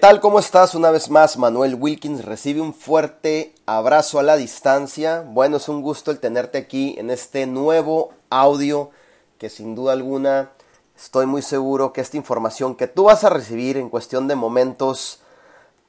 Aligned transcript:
¿Qué 0.00 0.06
tal? 0.06 0.20
¿Cómo 0.20 0.38
estás? 0.38 0.74
Una 0.74 0.90
vez 0.90 1.10
más, 1.10 1.36
Manuel 1.36 1.74
Wilkins 1.74 2.24
recibe 2.24 2.62
un 2.62 2.72
fuerte 2.72 3.54
abrazo 3.66 4.18
a 4.18 4.22
la 4.22 4.38
distancia. 4.38 5.22
Bueno, 5.26 5.58
es 5.58 5.68
un 5.68 5.82
gusto 5.82 6.10
el 6.10 6.20
tenerte 6.20 6.56
aquí 6.56 6.94
en 6.96 7.10
este 7.10 7.44
nuevo 7.46 8.14
audio 8.30 8.92
que 9.36 9.50
sin 9.50 9.74
duda 9.74 9.92
alguna 9.92 10.52
estoy 10.96 11.26
muy 11.26 11.42
seguro 11.42 11.92
que 11.92 12.00
esta 12.00 12.16
información 12.16 12.76
que 12.76 12.86
tú 12.86 13.04
vas 13.04 13.24
a 13.24 13.28
recibir 13.28 13.76
en 13.76 13.90
cuestión 13.90 14.26
de 14.26 14.36
momentos 14.36 15.20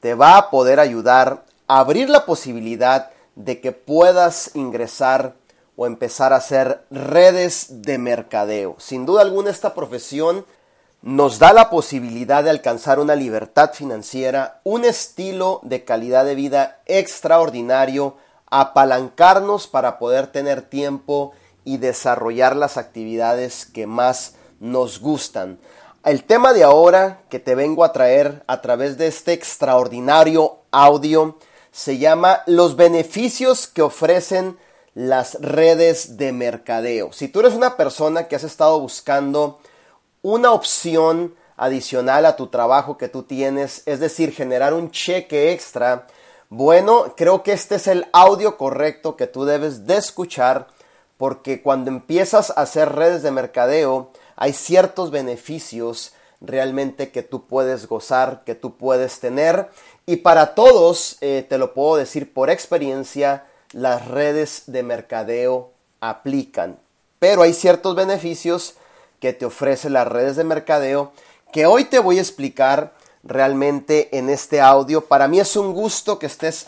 te 0.02 0.14
va 0.14 0.36
a 0.36 0.50
poder 0.50 0.82
ayudar 0.82 1.46
a 1.70 1.80
abrir 1.80 2.10
la 2.10 2.26
posibilidad 2.26 3.12
de 3.38 3.62
que 3.62 3.72
puedas 3.72 4.54
ingresar 4.56 5.36
o 5.78 5.86
empezar 5.86 6.34
a 6.34 6.38
hacer 6.38 6.84
redes 6.92 7.82
de 7.82 7.98
mercadeo. 7.98 8.76
Sin 8.78 9.06
duda 9.06 9.22
alguna 9.22 9.52
esta 9.52 9.74
profesión 9.74 10.46
nos 11.02 11.40
da 11.40 11.52
la 11.52 11.70
posibilidad 11.70 12.44
de 12.44 12.52
alcanzar 12.52 13.00
una 13.00 13.16
libertad 13.16 13.72
financiera, 13.74 14.62
un 14.64 14.86
estilo 14.86 15.60
de 15.64 15.84
calidad 15.84 16.26
de 16.26 16.36
vida 16.36 16.80
extraordinario, 16.86 18.18
apalancarnos 18.48 19.68
para 19.68 19.98
poder 19.98 20.28
tener 20.28 20.62
tiempo 20.62 21.32
y 21.64 21.78
desarrollar 21.78 22.56
las 22.56 22.78
actividades 22.78 23.66
que 23.66 23.88
más 23.88 24.36
nos 24.60 25.00
gustan. 25.00 25.60
El 26.04 26.24
tema 26.24 26.54
de 26.54 26.64
ahora 26.64 27.22
que 27.30 27.40
te 27.40 27.56
vengo 27.56 27.84
a 27.84 27.94
traer 27.94 28.44
a 28.48 28.62
través 28.62 28.98
de 28.98 29.08
este 29.08 29.34
extraordinario 29.34 30.60
audio 30.72 31.38
se 31.72 31.98
llama 31.98 32.42
los 32.46 32.76
beneficios 32.76 33.68
que 33.68 33.82
ofrecen 33.82 34.58
las 34.94 35.36
redes 35.42 36.18
de 36.18 36.32
mercadeo. 36.32 37.14
Si 37.14 37.28
tú 37.28 37.40
eres 37.40 37.54
una 37.54 37.78
persona 37.78 38.28
que 38.28 38.36
has 38.36 38.44
estado 38.44 38.80
buscando 38.80 39.60
una 40.22 40.52
opción 40.52 41.36
adicional 41.58 42.26
a 42.26 42.36
tu 42.36 42.48
trabajo 42.48 42.98
que 42.98 43.08
tú 43.08 43.24
tienes, 43.24 43.84
es 43.86 44.00
decir, 44.00 44.34
generar 44.34 44.74
un 44.74 44.92
cheque 44.92 45.52
extra, 45.52 46.08
bueno, 46.50 47.14
creo 47.16 47.44
que 47.44 47.54
este 47.54 47.76
es 47.76 47.88
el 47.88 48.08
audio 48.12 48.58
correcto 48.58 49.16
que 49.16 49.26
tú 49.26 49.46
debes 49.46 49.88
de 49.88 49.96
escuchar 49.98 50.68
porque 51.16 51.62
cuando 51.62 51.92
empiezas 51.92 52.50
a 52.50 52.62
hacer 52.64 52.94
redes 52.94 53.24
de 53.24 53.32
mercadeo 53.32 54.12
hay 54.36 54.52
ciertos 54.52 55.12
beneficios 55.12 56.14
realmente 56.42 57.12
que 57.12 57.24
tú 57.24 57.46
puedes 57.46 57.88
gozar, 57.88 58.44
que 58.44 58.56
tú 58.56 58.76
puedes 58.76 59.20
tener 59.20 59.70
y 60.06 60.18
para 60.18 60.56
todos, 60.56 61.18
eh, 61.22 61.46
te 61.48 61.58
lo 61.58 61.74
puedo 61.74 61.96
decir 61.96 62.34
por 62.34 62.50
experiencia, 62.50 63.46
las 63.72 64.08
redes 64.08 64.64
de 64.66 64.84
mercadeo 64.84 65.72
aplican. 66.02 66.80
Pero 67.20 67.44
hay 67.44 67.54
ciertos 67.54 67.96
beneficios 67.96 68.76
que 69.22 69.32
te 69.32 69.46
ofrece 69.46 69.90
las 69.90 70.08
redes 70.08 70.36
de 70.36 70.44
mercadeo 70.44 71.14
que 71.54 71.66
hoy 71.66 71.86
te 71.86 72.00
voy 72.00 72.18
a 72.18 72.22
explicar 72.22 72.94
realmente 73.24 74.18
en 74.18 74.30
este 74.30 74.60
audio. 74.60 75.06
Para 75.06 75.28
mí 75.28 75.40
es 75.40 75.56
un 75.56 75.74
gusto 75.74 76.18
que 76.18 76.26
estés 76.26 76.68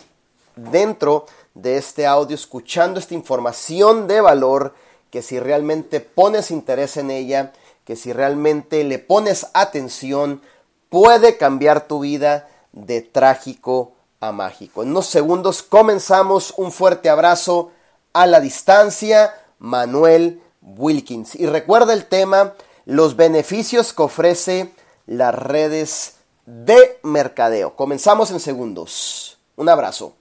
dentro 0.55 1.25
de 1.55 1.77
este 1.77 2.05
audio 2.05 2.35
escuchando 2.35 2.99
esta 2.99 3.13
información 3.13 4.07
de 4.07 4.21
valor 4.21 4.75
que 5.09 5.21
si 5.21 5.39
realmente 5.39 5.99
pones 5.99 6.51
interés 6.51 6.97
en 6.97 7.11
ella, 7.11 7.53
que 7.85 7.95
si 7.95 8.13
realmente 8.13 8.83
le 8.83 8.99
pones 8.99 9.47
atención, 9.53 10.41
puede 10.89 11.37
cambiar 11.37 11.87
tu 11.87 11.99
vida 11.99 12.49
de 12.71 13.01
trágico 13.01 13.93
a 14.19 14.31
mágico. 14.31 14.83
En 14.83 14.89
unos 14.89 15.07
segundos 15.07 15.63
comenzamos. 15.63 16.53
Un 16.57 16.71
fuerte 16.71 17.09
abrazo 17.09 17.71
a 18.13 18.25
la 18.25 18.39
distancia. 18.39 19.33
Manuel 19.59 20.41
Wilkins. 20.63 21.35
Y 21.35 21.45
recuerda 21.45 21.93
el 21.93 22.05
tema, 22.05 22.53
los 22.85 23.15
beneficios 23.15 23.93
que 23.93 24.03
ofrece 24.03 24.71
las 25.05 25.35
redes 25.35 26.15
de 26.45 26.99
mercadeo. 27.03 27.75
Comenzamos 27.75 28.31
en 28.31 28.39
segundos. 28.39 29.37
Un 29.55 29.69
abrazo. 29.69 30.15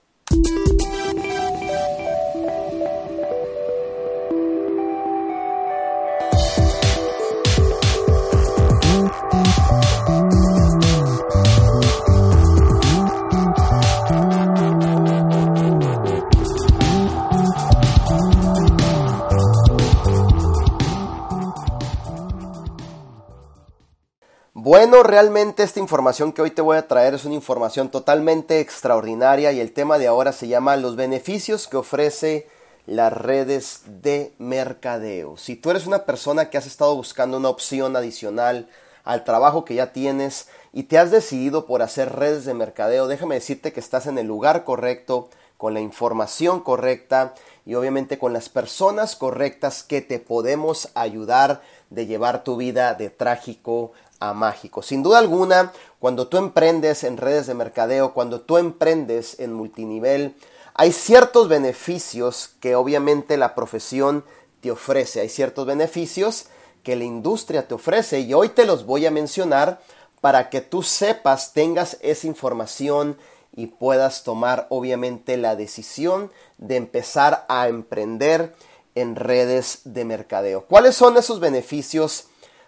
Bueno, 24.85 25.05
realmente 25.05 25.63
esta 25.63 25.79
información 25.79 26.33
que 26.33 26.43
hoy 26.43 26.51
te 26.51 26.61
voy 26.61 26.77
a 26.77 26.89
traer 26.89 27.15
es 27.15 27.25
una 27.25 27.37
información 27.37 27.89
totalmente 27.89 28.59
extraordinaria 28.59 29.53
y 29.53 29.61
el 29.61 29.73
tema 29.73 29.97
de 29.97 30.09
ahora 30.09 30.33
se 30.33 30.49
llama 30.49 30.77
los 30.77 30.97
beneficios 30.97 31.69
que 31.69 31.77
ofrece 31.77 32.49
las 32.87 33.13
redes 33.13 33.83
de 33.87 34.33
mercadeo. 34.39 35.37
Si 35.37 35.55
tú 35.55 35.71
eres 35.71 35.87
una 35.87 36.01
persona 36.05 36.51
que 36.51 36.59
has 36.59 36.67
estado 36.67 36.97
buscando 36.97 37.37
una 37.37 37.49
opción 37.49 37.95
adicional 37.95 38.69
al 39.05 39.23
trabajo 39.23 39.65
que 39.65 39.77
ya 39.77 39.93
tienes 39.93 40.49
y 40.73 40.83
te 40.83 40.99
has 40.99 41.13
decidido 41.13 41.65
por 41.65 41.81
hacer 41.81 42.17
redes 42.17 42.45
de 42.45 42.55
mercadeo, 42.55 43.07
déjame 43.07 43.37
decirte 43.37 43.73
que 43.73 43.79
estás 43.79 44.09
en 44.09 44.19
el 44.19 44.27
lugar 44.27 44.65
correcto, 44.65 45.29
con 45.63 45.75
la 45.75 45.81
información 45.81 46.59
correcta 46.59 47.35
y 47.65 47.75
obviamente 47.75 48.19
con 48.19 48.33
las 48.33 48.49
personas 48.49 49.15
correctas 49.15 49.85
que 49.85 50.01
te 50.01 50.19
podemos 50.19 50.89
ayudar 50.95 51.63
de 51.89 52.07
llevar 52.07 52.43
tu 52.43 52.57
vida 52.57 52.95
de 52.95 53.11
trágico 53.11 53.93
mágico. 54.33 54.83
Sin 54.83 55.03
duda 55.03 55.19
alguna, 55.19 55.73
cuando 55.99 56.29
tú 56.29 56.37
emprendes 56.37 57.03
en 57.03 57.17
redes 57.17 57.47
de 57.49 57.55
mercadeo, 57.55 58.15
cuando 58.15 58.41
tú 58.41 58.59
emprendes 58.59 59.41
en 59.41 59.53
multinivel, 59.53 60.37
hay 60.75 60.93
ciertos 60.93 61.49
beneficios 61.49 62.51
que 62.61 62.77
obviamente 62.77 63.37
la 63.37 63.55
profesión 63.55 64.25
te 64.61 64.71
ofrece, 64.71 65.21
hay 65.21 65.29
ciertos 65.29 65.67
beneficios 65.67 66.47
que 66.83 66.97
la 66.97 67.05
industria 67.05 67.67
te 67.67 67.75
ofrece 67.75 68.21
y 68.21 68.33
hoy 68.33 68.49
te 68.49 68.65
los 68.65 68.87
voy 68.87 69.07
a 69.07 69.11
mencionar 69.11 69.81
para 70.21 70.51
que 70.51 70.61
tú 70.61 70.83
sepas, 70.83 71.53
tengas 71.53 71.99
esa 72.01 72.27
información 72.27 73.19
y 73.55 73.67
puedas 73.67 74.23
tomar 74.23 74.67
obviamente 74.71 75.37
la 75.37 75.57
decisión 75.57 76.31
de 76.59 76.77
empezar 76.77 77.45
a 77.49 77.69
emprender 77.69 78.55
en 78.95 79.17
redes 79.17 79.81
de 79.85 80.05
mercadeo. 80.05 80.65
¿Cuáles 80.67 80.97
son 80.97 81.17
esos 81.17 81.41
beneficios 81.41 82.27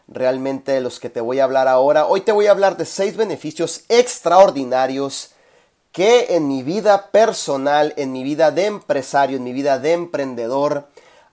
realmente 0.09 0.73
de 0.73 0.81
los 0.81 1.01
que 1.01 1.11
te 1.11 1.21
voy 1.21 1.41
a 1.41 1.45
hablar 1.45 1.69
ahora. 1.69 2.07
Hoy 2.07 2.21
te 2.21 2.33
voy 2.33 2.47
a 2.47 2.51
hablar 2.51 2.77
de 2.77 2.87
seis 2.87 3.17
beneficios 3.17 3.85
extraordinarios 3.89 5.31
que 5.93 6.35
en 6.35 6.49
mi 6.49 6.63
vida 6.63 7.11
personal, 7.11 7.95
en 7.97 8.13
mi 8.13 8.25
vida 8.25 8.51
de 8.51 8.67
empresario, 8.67 9.37
en 9.37 9.45
mi 9.45 9.53
vida 9.53 9.79
de 9.79 9.93
emprendedor, 9.93 10.89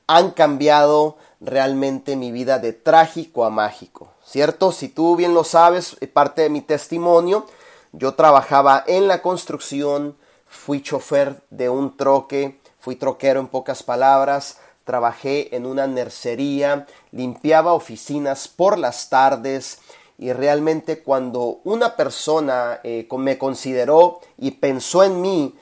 han 0.08 0.32
cambiado 0.32 1.18
realmente 1.40 2.16
mi 2.16 2.32
vida 2.32 2.60
de 2.60 2.72
trágico 2.74 3.44
a 3.44 3.50
mágico. 3.50 4.12
¿Cierto? 4.24 4.72
Si 4.72 4.88
tú 4.88 5.16
bien 5.16 5.34
lo 5.34 5.44
sabes, 5.44 5.98
parte 6.14 6.44
de 6.44 6.50
mi 6.50 6.62
testimonio, 6.62 7.48
yo 7.92 8.14
trabajaba 8.14 8.84
en 8.88 9.08
la 9.08 9.22
construcción, 9.22 10.16
fui 10.46 10.82
chofer 10.82 11.42
de 11.50 11.70
un 11.70 11.98
troque, 11.98 12.60
fui 12.80 12.96
troquero 12.96 13.40
en 13.40 13.48
pocas 13.48 13.84
palabras, 13.84 14.60
trabajé 14.92 15.56
en 15.56 15.66
una 15.66 15.88
nercería, 15.88 16.86
limpiaba 17.14 17.72
oficinas 17.72 18.50
por 18.50 18.78
las 18.78 19.08
tardes 19.08 19.80
y 20.18 20.34
realmente 20.34 21.02
cuando 21.02 21.62
una 21.64 21.96
persona 21.96 22.82
eh, 22.84 23.08
me 23.18 23.38
consideró 23.38 24.20
y 24.38 24.52
pensó 24.52 25.06
en 25.06 25.22
mí 25.22 25.56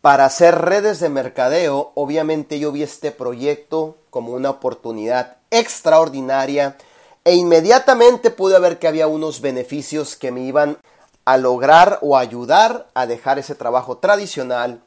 para 0.00 0.24
hacer 0.24 0.62
redes 0.62 0.98
de 0.98 1.10
mercadeo, 1.10 1.92
obviamente 1.94 2.58
yo 2.58 2.72
vi 2.72 2.82
este 2.82 3.12
proyecto 3.12 3.98
como 4.08 4.32
una 4.32 4.48
oportunidad 4.48 5.36
extraordinaria 5.50 6.78
e 7.24 7.34
inmediatamente 7.34 8.30
pude 8.30 8.58
ver 8.60 8.78
que 8.78 8.88
había 8.88 9.08
unos 9.08 9.42
beneficios 9.42 10.16
que 10.16 10.32
me 10.32 10.40
iban 10.40 10.78
a 11.26 11.36
lograr 11.36 11.98
o 12.00 12.16
ayudar 12.16 12.88
a 12.94 13.06
dejar 13.06 13.38
ese 13.38 13.54
trabajo 13.54 13.98
tradicional 13.98 14.80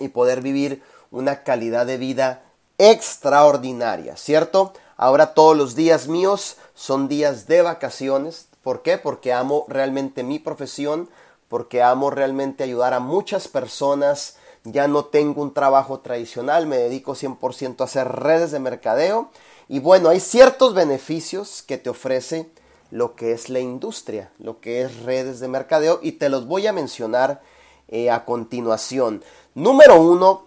y 0.00 0.08
poder 0.08 0.42
vivir 0.42 0.82
una 1.10 1.44
calidad 1.44 1.86
de 1.86 1.96
vida 1.96 2.42
extraordinaria, 2.78 4.16
¿cierto? 4.16 4.72
Ahora 4.96 5.34
todos 5.34 5.56
los 5.56 5.74
días 5.74 6.08
míos 6.08 6.56
son 6.74 7.08
días 7.08 7.46
de 7.46 7.62
vacaciones. 7.62 8.48
¿Por 8.62 8.82
qué? 8.82 8.98
Porque 8.98 9.32
amo 9.32 9.64
realmente 9.68 10.22
mi 10.22 10.38
profesión, 10.38 11.08
porque 11.48 11.82
amo 11.82 12.10
realmente 12.10 12.64
ayudar 12.64 12.94
a 12.94 13.00
muchas 13.00 13.48
personas. 13.48 14.36
Ya 14.64 14.88
no 14.88 15.04
tengo 15.04 15.42
un 15.42 15.54
trabajo 15.54 16.00
tradicional, 16.00 16.66
me 16.66 16.78
dedico 16.78 17.14
100% 17.14 17.80
a 17.80 17.84
hacer 17.84 18.08
redes 18.08 18.50
de 18.50 18.58
mercadeo. 18.58 19.30
Y 19.68 19.80
bueno, 19.80 20.08
hay 20.08 20.20
ciertos 20.20 20.74
beneficios 20.74 21.62
que 21.62 21.78
te 21.78 21.90
ofrece 21.90 22.50
lo 22.90 23.14
que 23.16 23.32
es 23.32 23.48
la 23.48 23.60
industria, 23.60 24.30
lo 24.38 24.60
que 24.60 24.82
es 24.82 25.02
redes 25.02 25.40
de 25.40 25.48
mercadeo, 25.48 25.98
y 26.02 26.12
te 26.12 26.28
los 26.28 26.46
voy 26.46 26.66
a 26.66 26.72
mencionar 26.72 27.42
eh, 27.88 28.10
a 28.10 28.24
continuación. 28.24 29.22
Número 29.54 30.00
uno, 30.00 30.46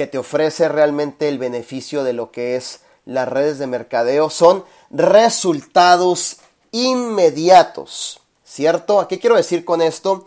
que 0.00 0.06
te 0.06 0.16
ofrece 0.16 0.66
realmente 0.66 1.28
el 1.28 1.38
beneficio 1.38 2.04
de 2.04 2.14
lo 2.14 2.30
que 2.30 2.56
es 2.56 2.80
las 3.04 3.28
redes 3.28 3.58
de 3.58 3.66
mercadeo 3.66 4.30
son 4.30 4.64
resultados 4.88 6.38
inmediatos. 6.72 8.22
¿cierto? 8.42 8.98
¿A 8.98 9.08
qué 9.08 9.18
quiero 9.18 9.36
decir 9.36 9.62
con 9.66 9.82
esto? 9.82 10.24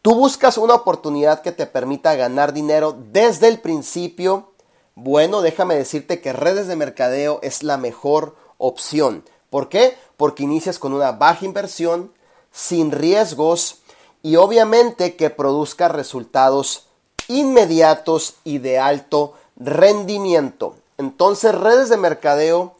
Tú 0.00 0.14
buscas 0.14 0.58
una 0.58 0.74
oportunidad 0.74 1.42
que 1.42 1.50
te 1.50 1.66
permita 1.66 2.14
ganar 2.14 2.52
dinero 2.52 2.96
desde 3.10 3.48
el 3.48 3.58
principio. 3.58 4.52
Bueno, 4.94 5.42
déjame 5.42 5.74
decirte 5.74 6.20
que 6.20 6.32
redes 6.32 6.68
de 6.68 6.76
mercadeo 6.76 7.40
es 7.42 7.64
la 7.64 7.76
mejor 7.76 8.36
opción. 8.58 9.24
¿Por 9.50 9.68
qué? 9.68 9.98
Porque 10.16 10.44
inicias 10.44 10.78
con 10.78 10.92
una 10.92 11.10
baja 11.10 11.44
inversión, 11.44 12.12
sin 12.52 12.92
riesgos 12.92 13.78
y 14.22 14.36
obviamente 14.36 15.16
que 15.16 15.30
produzca 15.30 15.88
resultados 15.88 16.86
inmediatos 17.28 18.34
y 18.44 18.58
de 18.58 18.78
alto 18.78 19.34
rendimiento. 19.56 20.76
Entonces, 20.98 21.54
redes 21.54 21.88
de 21.88 21.96
mercadeo 21.96 22.74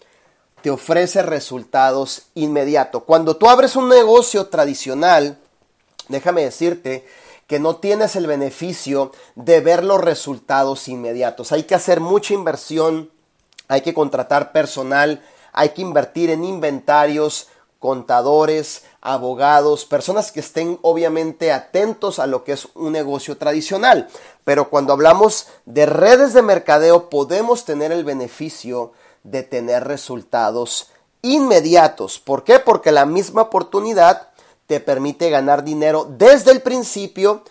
te 0.63 0.71
ofrece 0.71 1.23
resultados 1.23 2.23
inmediatos. 2.35 3.03
Cuando 3.05 3.37
tú 3.37 3.49
abres 3.49 3.77
un 3.77 3.89
negocio 3.89 4.47
tradicional, 4.47 5.39
déjame 6.09 6.43
decirte 6.43 7.07
que 7.47 7.59
no 7.59 7.77
tienes 7.77 8.17
el 8.17 8.27
beneficio 8.27 9.13
de 9.35 9.61
ver 9.61 9.85
los 9.85 10.01
resultados 10.01 10.89
inmediatos. 10.89 11.53
Hay 11.53 11.65
que 11.65 11.75
hacer 11.75 12.01
mucha 12.01 12.33
inversión, 12.33 13.11
hay 13.69 13.83
que 13.83 13.93
contratar 13.93 14.53
personal, 14.53 15.23
hay 15.53 15.71
que 15.71 15.83
invertir 15.83 16.31
en 16.31 16.45
inventarios, 16.45 17.49
contadores, 17.85 18.85
abogados, 19.03 19.85
personas 19.85 20.33
que 20.33 20.41
estén 20.41 20.79
obviamente 20.81 21.53
atentos 21.53 22.19
a 22.19 22.27
lo 22.27 22.43
que 22.43 22.53
es 22.53 22.67
un 22.75 22.93
negocio 22.93 23.37
tradicional. 23.37 24.09
Pero 24.43 24.71
cuando 24.71 24.95
hablamos 24.95 25.49
de 25.67 25.85
redes 25.85 26.33
de 26.33 26.41
mercadeo 26.41 27.11
podemos 27.11 27.67
tener 27.67 27.93
el 27.93 28.03
beneficio 28.03 28.93
de 29.23 29.43
tener 29.43 29.85
resultados 29.85 30.93
inmediatos. 31.21 32.19
¿Por 32.19 32.43
qué? 32.43 32.59
Porque 32.59 32.91
la 32.91 33.05
misma 33.05 33.43
oportunidad 33.43 34.31
te 34.67 34.81
permite 34.81 35.29
ganar 35.29 35.63
dinero 35.63 36.07
desde 36.09 36.53
el 36.53 36.63
principio, 36.63 37.45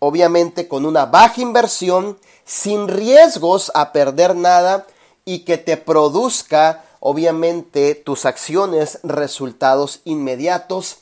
obviamente 0.00 0.66
con 0.66 0.84
una 0.84 1.06
baja 1.06 1.40
inversión, 1.40 2.18
sin 2.44 2.88
riesgos 2.88 3.70
a 3.72 3.92
perder 3.92 4.34
nada 4.34 4.84
y 5.24 5.44
que 5.44 5.58
te 5.58 5.76
produzca 5.76 6.85
obviamente 7.00 7.94
tus 7.94 8.26
acciones 8.26 8.98
resultados 9.02 10.00
inmediatos 10.04 10.98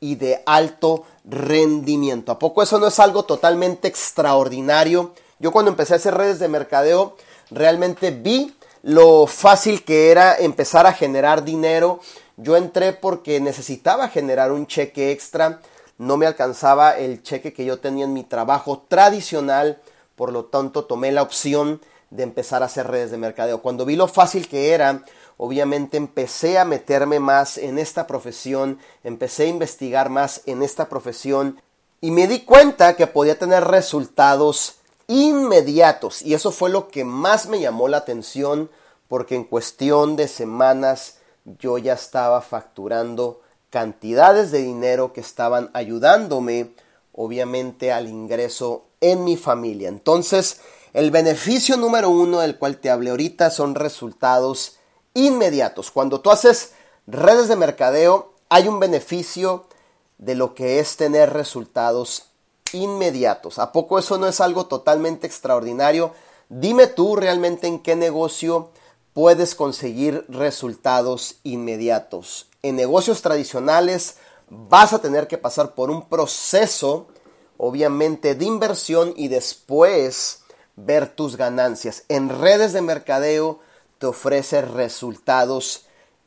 y 0.00 0.14
de 0.14 0.42
alto 0.46 1.04
rendimiento. 1.24 2.32
¿A 2.32 2.38
poco 2.38 2.62
eso 2.62 2.78
no 2.78 2.86
es 2.86 2.98
algo 2.98 3.24
totalmente 3.24 3.88
extraordinario? 3.88 5.14
Yo 5.38 5.52
cuando 5.52 5.70
empecé 5.70 5.94
a 5.94 5.96
hacer 5.96 6.14
redes 6.14 6.38
de 6.38 6.48
mercadeo 6.48 7.16
realmente 7.50 8.10
vi 8.10 8.54
lo 8.82 9.26
fácil 9.26 9.84
que 9.84 10.10
era 10.10 10.36
empezar 10.36 10.86
a 10.86 10.92
generar 10.92 11.44
dinero 11.44 12.00
yo 12.40 12.56
entré 12.56 12.92
porque 12.92 13.40
necesitaba 13.40 14.08
generar 14.08 14.52
un 14.52 14.68
cheque 14.68 15.10
extra, 15.10 15.60
no 15.98 16.16
me 16.16 16.26
alcanzaba 16.26 16.96
el 16.96 17.24
cheque 17.24 17.52
que 17.52 17.64
yo 17.64 17.80
tenía 17.80 18.04
en 18.04 18.12
mi 18.12 18.22
trabajo 18.22 18.84
tradicional, 18.86 19.80
por 20.14 20.32
lo 20.32 20.44
tanto 20.44 20.84
tomé 20.84 21.10
la 21.10 21.22
opción 21.22 21.80
de 22.10 22.22
empezar 22.22 22.62
a 22.62 22.66
hacer 22.66 22.86
redes 22.86 23.10
de 23.10 23.18
mercadeo. 23.18 23.60
Cuando 23.60 23.84
vi 23.84 23.96
lo 23.96 24.08
fácil 24.08 24.48
que 24.48 24.72
era, 24.72 25.04
obviamente 25.36 25.96
empecé 25.96 26.58
a 26.58 26.64
meterme 26.64 27.20
más 27.20 27.58
en 27.58 27.78
esta 27.78 28.06
profesión, 28.06 28.78
empecé 29.04 29.44
a 29.44 29.48
investigar 29.48 30.08
más 30.08 30.42
en 30.46 30.62
esta 30.62 30.88
profesión 30.88 31.60
y 32.00 32.10
me 32.10 32.26
di 32.26 32.40
cuenta 32.40 32.96
que 32.96 33.06
podía 33.06 33.38
tener 33.38 33.64
resultados 33.64 34.76
inmediatos 35.06 36.22
y 36.22 36.34
eso 36.34 36.50
fue 36.52 36.70
lo 36.70 36.88
que 36.88 37.04
más 37.04 37.46
me 37.48 37.60
llamó 37.60 37.88
la 37.88 37.98
atención 37.98 38.70
porque 39.08 39.34
en 39.34 39.44
cuestión 39.44 40.16
de 40.16 40.28
semanas 40.28 41.18
yo 41.58 41.78
ya 41.78 41.94
estaba 41.94 42.42
facturando 42.42 43.40
cantidades 43.70 44.50
de 44.50 44.62
dinero 44.62 45.12
que 45.12 45.20
estaban 45.20 45.70
ayudándome 45.72 46.72
obviamente 47.12 47.90
al 47.92 48.08
ingreso 48.08 48.84
en 49.00 49.24
mi 49.24 49.36
familia. 49.36 49.88
Entonces, 49.88 50.60
el 50.92 51.10
beneficio 51.10 51.76
número 51.76 52.10
uno 52.10 52.40
del 52.40 52.56
cual 52.58 52.78
te 52.78 52.90
hablé 52.90 53.10
ahorita 53.10 53.50
son 53.50 53.74
resultados 53.74 54.78
inmediatos. 55.14 55.90
Cuando 55.90 56.20
tú 56.20 56.30
haces 56.30 56.72
redes 57.06 57.48
de 57.48 57.56
mercadeo, 57.56 58.32
hay 58.48 58.68
un 58.68 58.80
beneficio 58.80 59.66
de 60.18 60.34
lo 60.34 60.54
que 60.54 60.80
es 60.80 60.96
tener 60.96 61.32
resultados 61.32 62.30
inmediatos. 62.72 63.58
¿A 63.58 63.72
poco 63.72 63.98
eso 63.98 64.18
no 64.18 64.26
es 64.26 64.40
algo 64.40 64.66
totalmente 64.66 65.26
extraordinario? 65.26 66.12
Dime 66.48 66.86
tú 66.86 67.16
realmente 67.16 67.66
en 67.66 67.80
qué 67.80 67.94
negocio 67.94 68.70
puedes 69.12 69.54
conseguir 69.54 70.24
resultados 70.28 71.36
inmediatos. 71.42 72.46
En 72.62 72.76
negocios 72.76 73.22
tradicionales 73.22 74.16
vas 74.48 74.92
a 74.92 75.00
tener 75.00 75.28
que 75.28 75.38
pasar 75.38 75.74
por 75.74 75.90
un 75.90 76.08
proceso, 76.08 77.08
obviamente, 77.56 78.34
de 78.34 78.44
inversión 78.44 79.12
y 79.16 79.28
después 79.28 80.42
ver 80.84 81.08
tus 81.08 81.36
ganancias. 81.36 82.04
En 82.08 82.28
redes 82.28 82.72
de 82.72 82.82
mercadeo 82.82 83.60
te 83.98 84.06
ofrece 84.06 84.62
resultados 84.62 85.86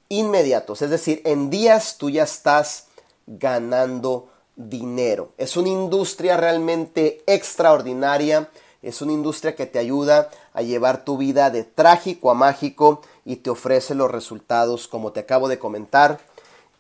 inmediatos, 0.10 0.82
es 0.82 0.90
decir, 0.90 1.22
en 1.26 1.50
días 1.50 1.98
tú 1.98 2.10
ya 2.10 2.24
estás 2.24 2.88
ganando 3.28 4.30
dinero. 4.56 5.32
Es 5.38 5.56
una 5.56 5.70
industria 5.70 6.36
realmente 6.36 7.24
extraordinaria 7.28 8.50
es 8.82 9.02
una 9.02 9.12
industria 9.12 9.56
que 9.56 9.68
te 9.68 9.80
ayuda 9.80 10.30
a 10.54 10.62
llevar 10.64 11.06
tu 11.06 11.18
vida 11.18 11.52
de 11.52 11.64
trágico 11.64 12.32
a 12.32 12.34
mágico 12.34 13.02
y 13.26 13.38
te 13.38 13.52
ofrece 13.52 13.94
los 13.94 14.10
resultados, 14.10 14.88
como 14.88 15.12
te 15.12 15.20
acabo 15.20 15.48
de 15.48 15.60
comentar, 15.60 16.20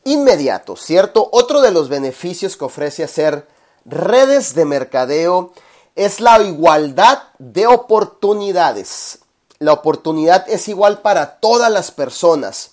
inmediatos, 0.03 0.81
¿cierto? 0.81 1.29
Otro 1.31 1.61
de 1.61 1.71
los 1.71 1.89
beneficios 1.89 2.57
que 2.57 2.65
ofrece 2.65 3.03
hacer 3.03 3.47
redes 3.85 4.55
de 4.55 4.65
mercadeo 4.65 5.53
es 6.05 6.19
la 6.19 6.41
igualdad 6.41 7.19
de 7.37 7.67
oportunidades. 7.67 9.19
La 9.59 9.73
oportunidad 9.73 10.49
es 10.49 10.67
igual 10.67 11.01
para 11.01 11.39
todas 11.39 11.71
las 11.71 11.91
personas. 11.91 12.71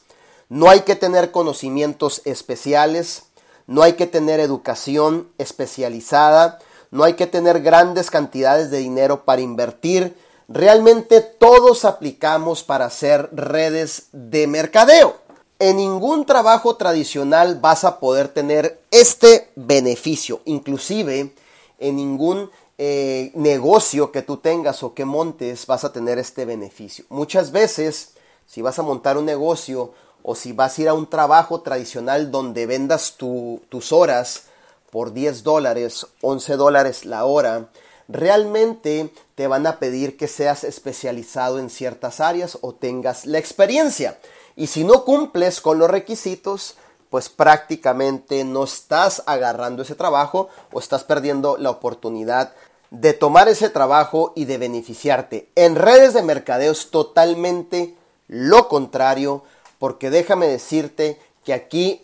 No 0.49 0.71
hay 0.71 0.81
que 0.81 0.97
tener 0.97 1.31
conocimientos 1.31 2.23
especiales, 2.25 3.25
no 3.67 3.83
hay 3.83 3.93
que 3.93 4.07
tener 4.07 4.41
educación 4.41 5.29
especializada, 5.37 6.59
no 6.91 7.05
hay 7.05 7.15
que 7.15 7.27
tener 7.27 7.61
grandes 7.61 8.11
cantidades 8.11 8.71
de 8.71 8.79
dinero 8.79 9.27
para 9.27 9.43
invertir. 9.43 10.17
Realmente 10.49 11.21
todos 11.21 11.85
aplicamos 11.85 12.63
para 12.63 12.87
hacer 12.87 13.29
redes 13.33 14.07
de 14.13 14.47
mercadeo. 14.47 15.17
En 15.59 15.77
ningún 15.77 16.25
trabajo 16.25 16.77
tradicional 16.77 17.59
vas 17.61 17.85
a 17.85 18.01
poder 18.01 18.29
tener 18.29 18.81
este 18.91 19.51
beneficio. 19.55 20.41
Inclusive 20.47 21.35
en 21.79 21.97
ningún 21.97 22.51
eh, 22.79 23.33
negocio 23.35 24.13
que 24.13 24.23
tú 24.23 24.37
tengas 24.39 24.83
o 24.83 24.95
que 24.95 25.05
montes 25.05 25.67
vas 25.67 25.85
a 25.85 25.93
tener 25.93 26.19
este 26.19 26.45
beneficio. 26.45 27.05
Muchas 27.09 27.53
veces, 27.53 28.15
si 28.47 28.63
vas 28.63 28.79
a 28.79 28.83
montar 28.83 29.19
un 29.19 29.25
negocio 29.25 29.93
o 30.23 30.35
si 30.35 30.53
vas 30.53 30.79
a 30.79 30.83
ir 30.83 30.89
a 30.89 30.95
un 30.95 31.09
trabajo 31.09 31.61
tradicional 31.61 32.31
donde 32.31 32.67
vendas 32.67 33.17
tus 33.17 33.93
horas, 33.93 34.45
por 34.91 35.13
10 35.13 35.43
dólares, 35.43 36.07
11 36.23 36.57
dólares 36.57 37.05
la 37.05 37.25
hora, 37.25 37.69
realmente 38.09 39.13
te 39.35 39.47
van 39.47 39.67
a 39.67 39.79
pedir 39.79 40.17
que 40.17 40.29
seas 40.29 40.65
especializado 40.65 41.59
en 41.59 41.71
ciertas 41.71 42.21
áreas 42.21 42.59
o 42.63 42.75
tengas 42.75 43.27
la 43.27 43.39
experiencia. 43.39 44.19
Y 44.57 44.69
si 44.69 44.85
no 44.85 45.05
cumples 45.05 45.61
con 45.61 45.79
los 45.79 45.91
requisitos, 45.91 46.77
pues 47.11 47.29
prácticamente 47.29 48.45
no 48.45 48.65
estás 48.65 49.23
agarrando 49.27 49.83
ese 49.83 49.95
trabajo 49.95 50.49
o 50.73 50.79
estás 50.79 51.05
perdiendo 51.05 51.57
la 51.59 51.71
oportunidad 51.71 52.53
de 52.91 53.13
tomar 53.13 53.49
ese 53.49 53.69
trabajo 53.69 54.33
y 54.35 54.47
de 54.47 54.59
beneficiarte. 54.59 55.49
En 55.55 55.77
redes 55.77 56.15
de 56.15 56.23
mercadeo 56.23 56.73
es 56.73 56.91
totalmente 56.91 57.95
lo 58.29 58.69
contrario, 58.69 59.43
porque 59.79 60.11
déjame 60.11 60.47
decirte 60.47 61.19
que 61.45 61.53
aquí 61.53 62.03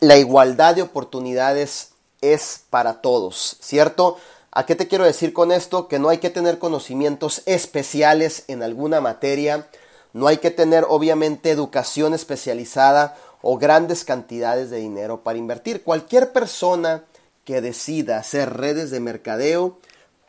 la 0.00 0.16
igualdad 0.16 0.74
de 0.74 0.82
oportunidades 0.82 1.90
es 2.20 2.62
para 2.70 3.00
todos, 3.00 3.56
¿cierto? 3.60 4.16
¿A 4.50 4.64
qué 4.64 4.74
te 4.74 4.88
quiero 4.88 5.04
decir 5.04 5.32
con 5.32 5.52
esto? 5.52 5.88
Que 5.88 5.98
no 5.98 6.08
hay 6.08 6.18
que 6.18 6.30
tener 6.30 6.58
conocimientos 6.58 7.42
especiales 7.46 8.44
en 8.48 8.62
alguna 8.62 9.00
materia, 9.00 9.68
no 10.12 10.28
hay 10.28 10.38
que 10.38 10.50
tener 10.50 10.86
obviamente 10.88 11.50
educación 11.50 12.14
especializada 12.14 13.16
o 13.42 13.58
grandes 13.58 14.04
cantidades 14.04 14.70
de 14.70 14.78
dinero 14.78 15.22
para 15.22 15.38
invertir. 15.38 15.82
Cualquier 15.82 16.32
persona 16.32 17.04
que 17.44 17.60
decida 17.60 18.18
hacer 18.18 18.56
redes 18.56 18.90
de 18.90 19.00
mercadeo 19.00 19.78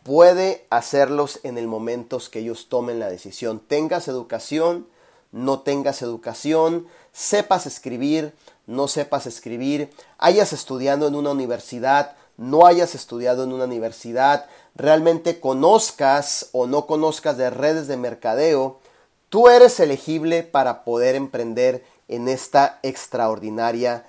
puede 0.07 0.65
hacerlos 0.69 1.41
en 1.43 1.57
el 1.57 1.67
momento 1.67 2.17
que 2.31 2.39
ellos 2.39 2.67
tomen 2.69 2.97
la 2.97 3.09
decisión. 3.09 3.59
Tengas 3.59 4.07
educación, 4.07 4.87
no 5.33 5.59
tengas 5.59 6.01
educación, 6.01 6.87
sepas 7.11 7.65
escribir, 7.65 8.33
no 8.67 8.87
sepas 8.87 9.25
escribir, 9.27 9.89
hayas 10.17 10.53
estudiado 10.53 11.09
en 11.09 11.15
una 11.15 11.31
universidad, 11.31 12.15
no 12.37 12.65
hayas 12.65 12.95
estudiado 12.95 13.43
en 13.43 13.51
una 13.51 13.65
universidad, 13.65 14.45
realmente 14.75 15.41
conozcas 15.41 16.47
o 16.53 16.67
no 16.67 16.87
conozcas 16.87 17.35
de 17.35 17.49
redes 17.49 17.87
de 17.87 17.97
mercadeo, 17.97 18.79
tú 19.27 19.49
eres 19.49 19.77
elegible 19.81 20.41
para 20.41 20.85
poder 20.85 21.15
emprender 21.15 21.83
en 22.07 22.29
esta 22.29 22.79
extraordinaria 22.81 24.05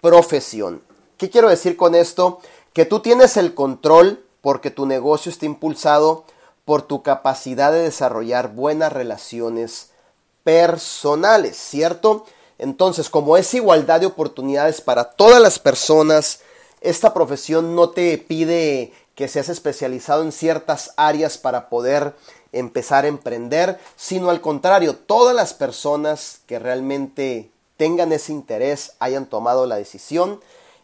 profesión. 0.00 0.80
¿Qué 1.18 1.28
quiero 1.28 1.50
decir 1.50 1.76
con 1.76 1.94
esto? 1.94 2.40
Que 2.72 2.86
tú 2.86 3.00
tienes 3.00 3.36
el 3.36 3.52
control 3.52 4.24
porque 4.40 4.70
tu 4.70 4.86
negocio 4.86 5.30
está 5.30 5.46
impulsado 5.46 6.24
por 6.64 6.82
tu 6.82 7.02
capacidad 7.02 7.72
de 7.72 7.82
desarrollar 7.82 8.52
buenas 8.52 8.92
relaciones 8.92 9.90
personales, 10.44 11.56
¿cierto? 11.56 12.26
Entonces, 12.58 13.08
como 13.08 13.36
es 13.36 13.54
igualdad 13.54 14.00
de 14.00 14.06
oportunidades 14.06 14.80
para 14.80 15.04
todas 15.04 15.40
las 15.40 15.58
personas, 15.58 16.40
esta 16.80 17.14
profesión 17.14 17.74
no 17.74 17.90
te 17.90 18.18
pide 18.18 18.92
que 19.14 19.28
seas 19.28 19.48
especializado 19.48 20.22
en 20.22 20.32
ciertas 20.32 20.92
áreas 20.96 21.38
para 21.38 21.68
poder 21.68 22.14
empezar 22.52 23.04
a 23.04 23.08
emprender, 23.08 23.78
sino 23.96 24.30
al 24.30 24.40
contrario, 24.40 24.94
todas 24.94 25.34
las 25.34 25.54
personas 25.54 26.40
que 26.46 26.58
realmente 26.58 27.50
tengan 27.76 28.12
ese 28.12 28.32
interés, 28.32 28.92
hayan 28.98 29.26
tomado 29.26 29.66
la 29.66 29.76
decisión, 29.76 30.40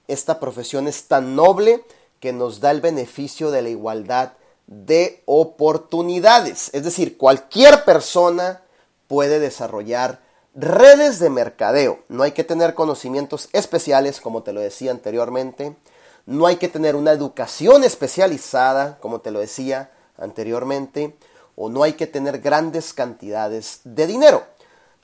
esta 0.08 0.40
profesión 0.40 0.88
es 0.88 1.04
tan 1.08 1.36
noble 1.36 1.84
que 2.24 2.32
nos 2.32 2.60
da 2.60 2.70
el 2.70 2.80
beneficio 2.80 3.50
de 3.50 3.60
la 3.60 3.68
igualdad 3.68 4.32
de 4.66 5.22
oportunidades. 5.26 6.70
Es 6.72 6.82
decir, 6.82 7.18
cualquier 7.18 7.84
persona 7.84 8.62
puede 9.08 9.40
desarrollar 9.40 10.22
redes 10.54 11.18
de 11.18 11.28
mercadeo. 11.28 11.98
No 12.08 12.22
hay 12.22 12.32
que 12.32 12.42
tener 12.42 12.72
conocimientos 12.72 13.50
especiales, 13.52 14.22
como 14.22 14.42
te 14.42 14.54
lo 14.54 14.62
decía 14.62 14.90
anteriormente. 14.90 15.76
No 16.24 16.46
hay 16.46 16.56
que 16.56 16.68
tener 16.68 16.96
una 16.96 17.12
educación 17.12 17.84
especializada, 17.84 18.96
como 19.00 19.20
te 19.20 19.30
lo 19.30 19.40
decía 19.40 19.90
anteriormente. 20.16 21.14
O 21.56 21.68
no 21.68 21.82
hay 21.82 21.92
que 21.92 22.06
tener 22.06 22.38
grandes 22.38 22.94
cantidades 22.94 23.80
de 23.84 24.06
dinero. 24.06 24.44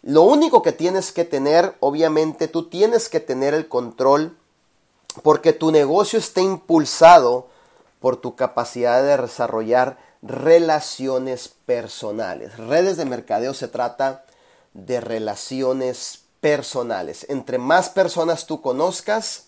Lo 0.01 0.23
único 0.23 0.63
que 0.63 0.73
tienes 0.73 1.13
que 1.13 1.27
tener, 1.27 1.75
obviamente, 1.81 2.49
tú 2.49 2.71
tienes 2.71 3.11
que 3.11 3.21
tener 3.21 3.53
el 3.53 3.69
control 3.69 4.39
porque 5.13 5.53
tu 5.53 5.71
negocio 5.71 6.19
está 6.19 6.41
impulsado 6.41 7.49
por 8.01 8.17
tu 8.17 8.37
capacidad 8.37 9.03
de 9.03 9.17
desarrollar 9.17 9.99
relaciones 10.23 11.49
personales. 11.67 12.57
Redes 12.57 12.97
de 12.97 13.05
mercadeo 13.05 13.55
se 13.55 13.69
trata 13.69 14.25
de 14.75 15.01
relaciones 15.01 16.23
personales. 16.41 17.27
Entre 17.29 17.59
más 17.59 17.89
personas 17.89 18.47
tú 18.47 18.61
conozcas, 18.61 19.47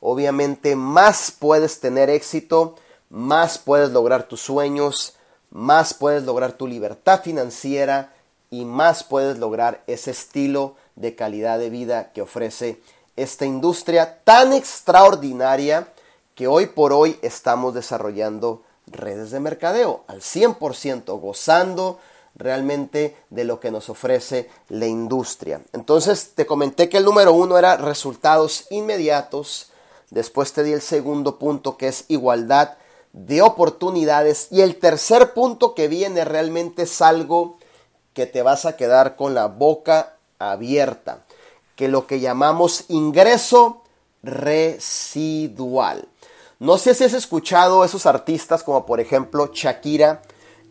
obviamente 0.00 0.76
más 0.76 1.30
puedes 1.30 1.80
tener 1.80 2.10
éxito, 2.10 2.76
más 3.08 3.58
puedes 3.58 3.90
lograr 3.90 4.24
tus 4.24 4.40
sueños, 4.40 5.14
más 5.50 5.94
puedes 5.94 6.24
lograr 6.24 6.52
tu 6.52 6.66
libertad 6.66 7.22
financiera 7.22 8.12
y 8.50 8.64
más 8.64 9.04
puedes 9.04 9.38
lograr 9.38 9.82
ese 9.86 10.10
estilo 10.10 10.76
de 10.94 11.14
calidad 11.14 11.58
de 11.58 11.70
vida 11.70 12.12
que 12.12 12.22
ofrece 12.22 12.80
esta 13.16 13.46
industria 13.46 14.20
tan 14.24 14.52
extraordinaria 14.52 15.88
que 16.34 16.46
hoy 16.46 16.66
por 16.66 16.92
hoy 16.92 17.18
estamos 17.22 17.74
desarrollando 17.74 18.62
redes 18.86 19.30
de 19.30 19.40
mercadeo 19.40 20.04
al 20.06 20.20
100%, 20.20 21.18
gozando 21.20 21.98
realmente 22.34 23.16
de 23.30 23.44
lo 23.44 23.58
que 23.58 23.70
nos 23.70 23.88
ofrece 23.88 24.50
la 24.68 24.86
industria. 24.86 25.62
Entonces 25.72 26.32
te 26.34 26.46
comenté 26.46 26.88
que 26.90 26.98
el 26.98 27.06
número 27.06 27.32
uno 27.32 27.56
era 27.56 27.78
resultados 27.78 28.66
inmediatos, 28.70 29.70
después 30.10 30.52
te 30.52 30.62
di 30.62 30.72
el 30.72 30.82
segundo 30.82 31.38
punto 31.38 31.78
que 31.78 31.88
es 31.88 32.04
igualdad 32.08 32.76
de 33.14 33.40
oportunidades. 33.40 34.48
Y 34.50 34.60
el 34.60 34.76
tercer 34.76 35.32
punto 35.32 35.74
que 35.74 35.88
viene 35.88 36.26
realmente 36.26 36.82
es 36.82 37.00
algo 37.00 37.56
que 38.12 38.26
te 38.26 38.42
vas 38.42 38.66
a 38.66 38.76
quedar 38.76 39.16
con 39.16 39.34
la 39.34 39.46
boca 39.46 40.16
abierta 40.38 41.25
que 41.76 41.88
lo 41.88 42.06
que 42.06 42.20
llamamos 42.20 42.84
ingreso 42.88 43.82
residual. 44.22 46.08
No 46.58 46.78
sé 46.78 46.94
si 46.94 47.04
has 47.04 47.12
escuchado 47.12 47.84
esos 47.84 48.06
artistas 48.06 48.62
como 48.62 48.86
por 48.86 48.98
ejemplo 48.98 49.50
Shakira, 49.52 50.22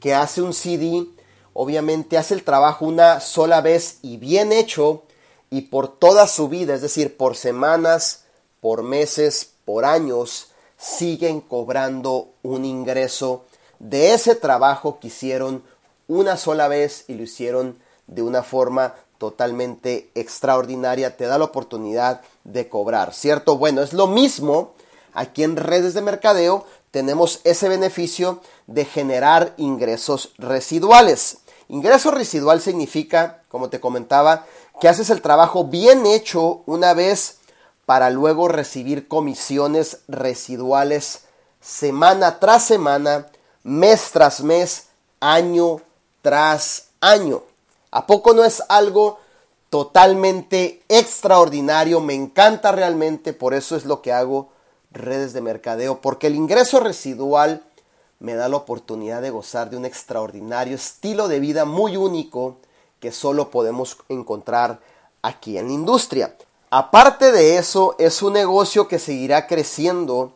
que 0.02 0.14
hace 0.14 0.42
un 0.42 0.54
CD, 0.54 1.06
obviamente 1.54 2.18
hace 2.18 2.34
el 2.34 2.44
trabajo 2.44 2.86
una 2.86 3.20
sola 3.20 3.62
vez 3.62 4.00
y 4.02 4.18
bien 4.18 4.52
hecho 4.52 5.04
y 5.50 5.62
por 5.62 5.88
toda 5.88 6.28
su 6.28 6.50
vida, 6.50 6.74
es 6.74 6.82
decir, 6.82 7.16
por 7.16 7.36
semanas, 7.36 8.26
por 8.60 8.84
meses, 8.84 9.52
por 9.64 9.86
años, 9.86 10.50
siguen 10.78 11.40
cobrando 11.40 12.30
un 12.42 12.66
ingreso 12.66 13.46
de 13.80 14.14
ese 14.14 14.36
trabajo 14.36 15.00
que 15.00 15.08
hicieron 15.08 15.64
una 16.08 16.36
sola 16.36 16.68
vez 16.68 17.06
y 17.08 17.14
lo 17.14 17.24
hicieron 17.24 17.78
de 18.08 18.22
una 18.22 18.44
forma 18.44 18.96
totalmente 19.18 20.10
extraordinaria, 20.16 21.18
te 21.18 21.26
da 21.26 21.38
la 21.38 21.46
oportunidad 21.46 22.22
de 22.44 22.70
cobrar, 22.70 23.14
¿cierto? 23.14 23.58
Bueno, 23.58 23.82
es 23.82 23.94
lo 23.94 24.08
mismo 24.08 24.74
aquí 25.14 25.44
en 25.44 25.56
redes 25.56 25.94
de 25.94 26.02
mercadeo, 26.02 26.66
tenemos 26.92 27.42
ese 27.44 27.70
beneficio 27.70 28.42
de 28.68 28.86
generar 28.86 29.54
ingresos 29.58 30.32
residuales. 30.38 31.40
Ingreso 31.68 32.12
residual 32.12 32.62
significa, 32.62 33.42
como 33.50 33.70
te 33.70 33.80
comentaba, 33.80 34.46
que 34.80 34.88
haces 34.88 35.10
el 35.10 35.22
trabajo 35.22 35.66
bien 35.66 36.06
hecho 36.06 36.62
una 36.66 36.94
vez 36.94 37.40
para 37.86 38.10
luego 38.10 38.48
recibir 38.48 39.08
comisiones 39.08 40.00
residuales 40.08 41.26
semana 41.62 42.40
tras 42.40 42.66
semana, 42.66 43.28
mes 43.64 44.12
tras 44.12 44.42
mes, 44.42 44.86
año 45.20 45.82
tras 46.22 46.88
año. 47.02 47.44
¿A 47.96 48.08
poco 48.08 48.34
no 48.34 48.44
es 48.44 48.62
algo 48.68 49.20
totalmente 49.70 50.84
extraordinario? 50.90 52.02
Me 52.02 52.14
encanta 52.14 52.74
realmente, 52.74 53.32
por 53.32 53.54
eso 53.54 53.78
es 53.78 53.86
lo 53.86 54.02
que 54.02 54.12
hago 54.12 54.50
redes 54.92 55.32
de 55.32 55.40
mercadeo, 55.40 56.02
porque 56.02 56.28
el 56.28 56.36
ingreso 56.36 56.82
residual 56.82 57.64
me 58.20 58.36
da 58.36 58.50
la 58.50 58.58
oportunidad 58.58 59.22
de 59.22 59.30
gozar 59.30 59.70
de 59.70 59.78
un 59.78 59.86
extraordinario 59.86 60.76
estilo 60.76 61.30
de 61.30 61.40
vida 61.40 61.64
muy 61.64 61.96
único 61.96 62.58
que 63.00 63.14
solo 63.14 63.50
podemos 63.50 63.96
encontrar 64.10 64.82
aquí 65.22 65.58
en 65.58 65.68
la 65.68 65.74
industria. 65.74 66.36
Aparte 66.72 67.32
de 67.32 67.58
eso, 67.58 67.96
es 67.98 68.22
un 68.22 68.34
negocio 68.34 68.90
que 68.90 69.00
seguirá 69.00 69.48
creciendo 69.48 70.34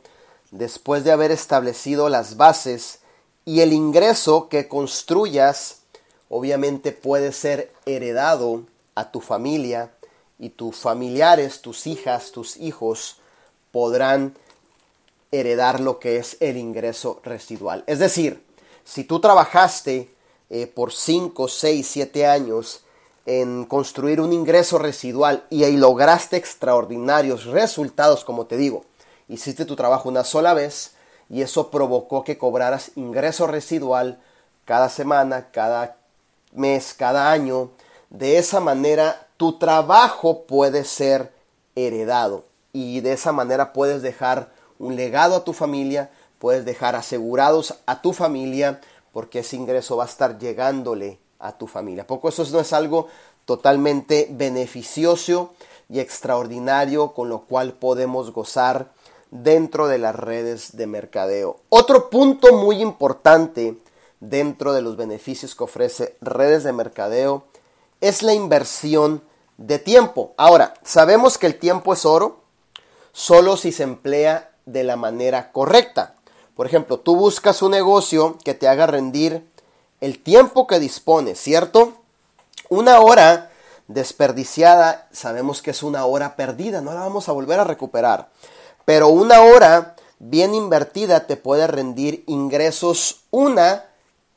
después 0.51 1.03
de 1.03 1.11
haber 1.11 1.31
establecido 1.31 2.07
las 2.07 2.37
bases 2.37 2.99
y 3.43 3.59
el 3.59 3.73
ingreso 3.73 4.47
que 4.47 4.69
construyas 4.69 5.78
obviamente 6.29 6.91
puede 6.91 7.31
ser 7.31 7.71
heredado 7.85 8.63
a 8.95 9.11
tu 9.11 9.19
familia 9.19 9.91
y 10.37 10.49
tus 10.49 10.77
familiares, 10.77 11.61
tus 11.61 11.87
hijas, 11.87 12.31
tus 12.31 12.57
hijos 12.57 13.17
podrán 13.71 14.35
heredar 15.31 15.79
lo 15.79 15.99
que 15.99 16.17
es 16.17 16.37
el 16.39 16.57
ingreso 16.57 17.19
residual. 17.23 17.83
Es 17.87 17.99
decir, 17.99 18.43
si 18.83 19.03
tú 19.03 19.19
trabajaste 19.19 20.09
eh, 20.49 20.67
por 20.67 20.93
5, 20.93 21.47
6, 21.47 21.87
7 21.87 22.25
años 22.25 22.81
en 23.25 23.65
construir 23.65 24.21
un 24.21 24.33
ingreso 24.33 24.79
residual 24.79 25.45
y 25.49 25.63
ahí 25.63 25.77
lograste 25.77 26.37
extraordinarios 26.37 27.45
resultados, 27.45 28.23
como 28.23 28.47
te 28.47 28.57
digo, 28.57 28.85
hiciste 29.27 29.65
tu 29.65 29.75
trabajo 29.75 30.09
una 30.09 30.23
sola 30.23 30.53
vez 30.53 30.93
y 31.29 31.43
eso 31.43 31.69
provocó 31.69 32.23
que 32.23 32.39
cobraras 32.39 32.91
ingreso 32.95 33.45
residual 33.45 34.19
cada 34.65 34.89
semana, 34.89 35.51
cada 35.51 35.98
mes, 36.51 36.93
cada 36.93 37.31
año. 37.31 37.71
De 38.09 38.37
esa 38.37 38.59
manera 38.59 39.27
tu 39.37 39.57
trabajo 39.57 40.43
puede 40.43 40.83
ser 40.83 41.31
heredado 41.75 42.45
y 42.73 43.01
de 43.01 43.13
esa 43.13 43.31
manera 43.31 43.73
puedes 43.73 44.01
dejar 44.01 44.51
un 44.79 44.95
legado 44.95 45.35
a 45.35 45.43
tu 45.43 45.53
familia, 45.53 46.09
puedes 46.39 46.65
dejar 46.65 46.95
asegurados 46.95 47.75
a 47.85 48.01
tu 48.01 48.13
familia 48.13 48.81
porque 49.11 49.39
ese 49.39 49.55
ingreso 49.55 49.97
va 49.97 50.05
a 50.05 50.07
estar 50.07 50.37
llegándole 50.39 51.19
a 51.39 51.57
tu 51.57 51.67
familia. 51.67 52.05
Poco 52.05 52.29
eso 52.29 52.45
no 52.51 52.59
es 52.59 52.73
algo 52.73 53.07
totalmente 53.45 54.27
beneficioso 54.29 55.53
y 55.89 55.99
extraordinario 55.99 57.13
con 57.13 57.29
lo 57.29 57.41
cual 57.41 57.73
podemos 57.73 58.31
gozar 58.31 58.91
dentro 59.31 59.87
de 59.87 59.97
las 59.97 60.15
redes 60.15 60.75
de 60.75 60.87
mercadeo. 60.87 61.57
Otro 61.69 62.09
punto 62.09 62.53
muy 62.53 62.81
importante 62.81 63.77
dentro 64.19 64.73
de 64.73 64.81
los 64.81 64.97
beneficios 64.97 65.55
que 65.55 65.63
ofrece 65.63 66.17
redes 66.21 66.63
de 66.63 66.73
mercadeo 66.73 67.45
es 68.01 68.21
la 68.23 68.33
inversión 68.33 69.21
de 69.57 69.79
tiempo. 69.79 70.33
Ahora, 70.37 70.73
sabemos 70.83 71.37
que 71.37 71.47
el 71.47 71.59
tiempo 71.59 71.93
es 71.93 72.05
oro 72.05 72.41
solo 73.11 73.57
si 73.57 73.71
se 73.71 73.83
emplea 73.83 74.51
de 74.65 74.83
la 74.83 74.95
manera 74.95 75.51
correcta. 75.51 76.15
Por 76.55 76.65
ejemplo, 76.65 76.99
tú 76.99 77.15
buscas 77.15 77.61
un 77.61 77.71
negocio 77.71 78.37
que 78.43 78.53
te 78.53 78.67
haga 78.67 78.87
rendir 78.87 79.49
el 80.01 80.21
tiempo 80.21 80.67
que 80.67 80.79
dispones, 80.79 81.39
¿cierto? 81.39 81.93
Una 82.69 82.99
hora 82.99 83.51
desperdiciada 83.87 85.07
sabemos 85.11 85.61
que 85.61 85.71
es 85.71 85.83
una 85.83 86.05
hora 86.05 86.35
perdida, 86.35 86.79
no 86.79 86.93
la 86.93 87.01
vamos 87.01 87.27
a 87.27 87.31
volver 87.31 87.59
a 87.59 87.63
recuperar. 87.63 88.29
Pero 88.85 89.09
una 89.09 89.41
hora 89.41 89.95
bien 90.19 90.53
invertida 90.53 91.25
te 91.25 91.37
puede 91.37 91.67
rendir 91.67 92.23
ingresos 92.27 93.21
una 93.31 93.88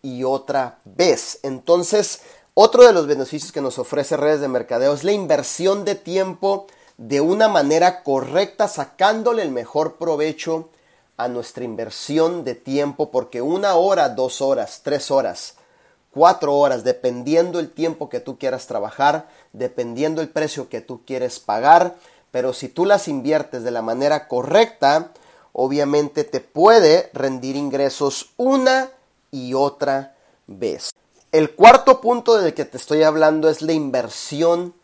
y 0.02 0.25
otra 0.25 0.80
vez. 0.85 1.38
Entonces, 1.42 2.21
otro 2.54 2.85
de 2.85 2.92
los 2.92 3.06
beneficios 3.06 3.52
que 3.52 3.61
nos 3.61 3.78
ofrece 3.78 4.16
redes 4.16 4.40
de 4.40 4.49
mercadeo 4.49 4.92
es 4.92 5.04
la 5.04 5.12
inversión 5.12 5.85
de 5.85 5.94
tiempo 5.94 6.66
de 6.99 7.21
una 7.21 7.49
manera 7.49 8.02
correcta, 8.02 8.68
sacándole 8.68 9.42
el 9.42 9.50
mejor 9.50 9.97
provecho 9.97 10.68
a 11.16 11.28
nuestra 11.28 11.64
inversión 11.64 12.44
de 12.44 12.54
tiempo, 12.54 13.11
porque 13.11 13.40
una 13.40 13.76
hora, 13.76 14.09
dos 14.11 14.42
horas, 14.42 14.80
tres 14.82 15.11
horas, 15.11 15.54
cuatro 16.11 16.56
horas, 16.56 16.85
dependiendo 16.85 17.59
el 17.59 17.71
tiempo 17.71 18.09
que 18.09 18.21
tú 18.21 18.38
quieras 18.38 18.66
trabajar, 18.66 19.28
dependiendo 19.52 20.21
el 20.21 20.28
precio 20.28 20.68
que 20.68 20.80
tú 20.80 21.02
quieres 21.06 21.40
pagar, 21.40 21.97
pero 22.30 22.52
si 22.52 22.68
tú 22.68 22.85
las 22.87 23.09
inviertes 23.09 23.62
de 23.62 23.71
la 23.71 23.82
manera 23.82 24.28
correcta, 24.28 25.12
obviamente 25.52 26.25
te 26.25 26.40
puede 26.40 27.11
rendir 27.14 27.56
ingresos 27.56 28.32
una 28.37 28.90
y 29.33 29.55
otra 29.55 30.15
vez. 30.47 30.93
El 31.33 31.57
cuarto 31.57 32.01
punto 32.01 32.39
del 32.39 32.55
que 32.55 32.65
te 32.65 32.77
estoy 32.77 33.03
hablando 33.03 33.49
es 33.49 33.62
la 33.62 33.73
inversión 33.73 34.75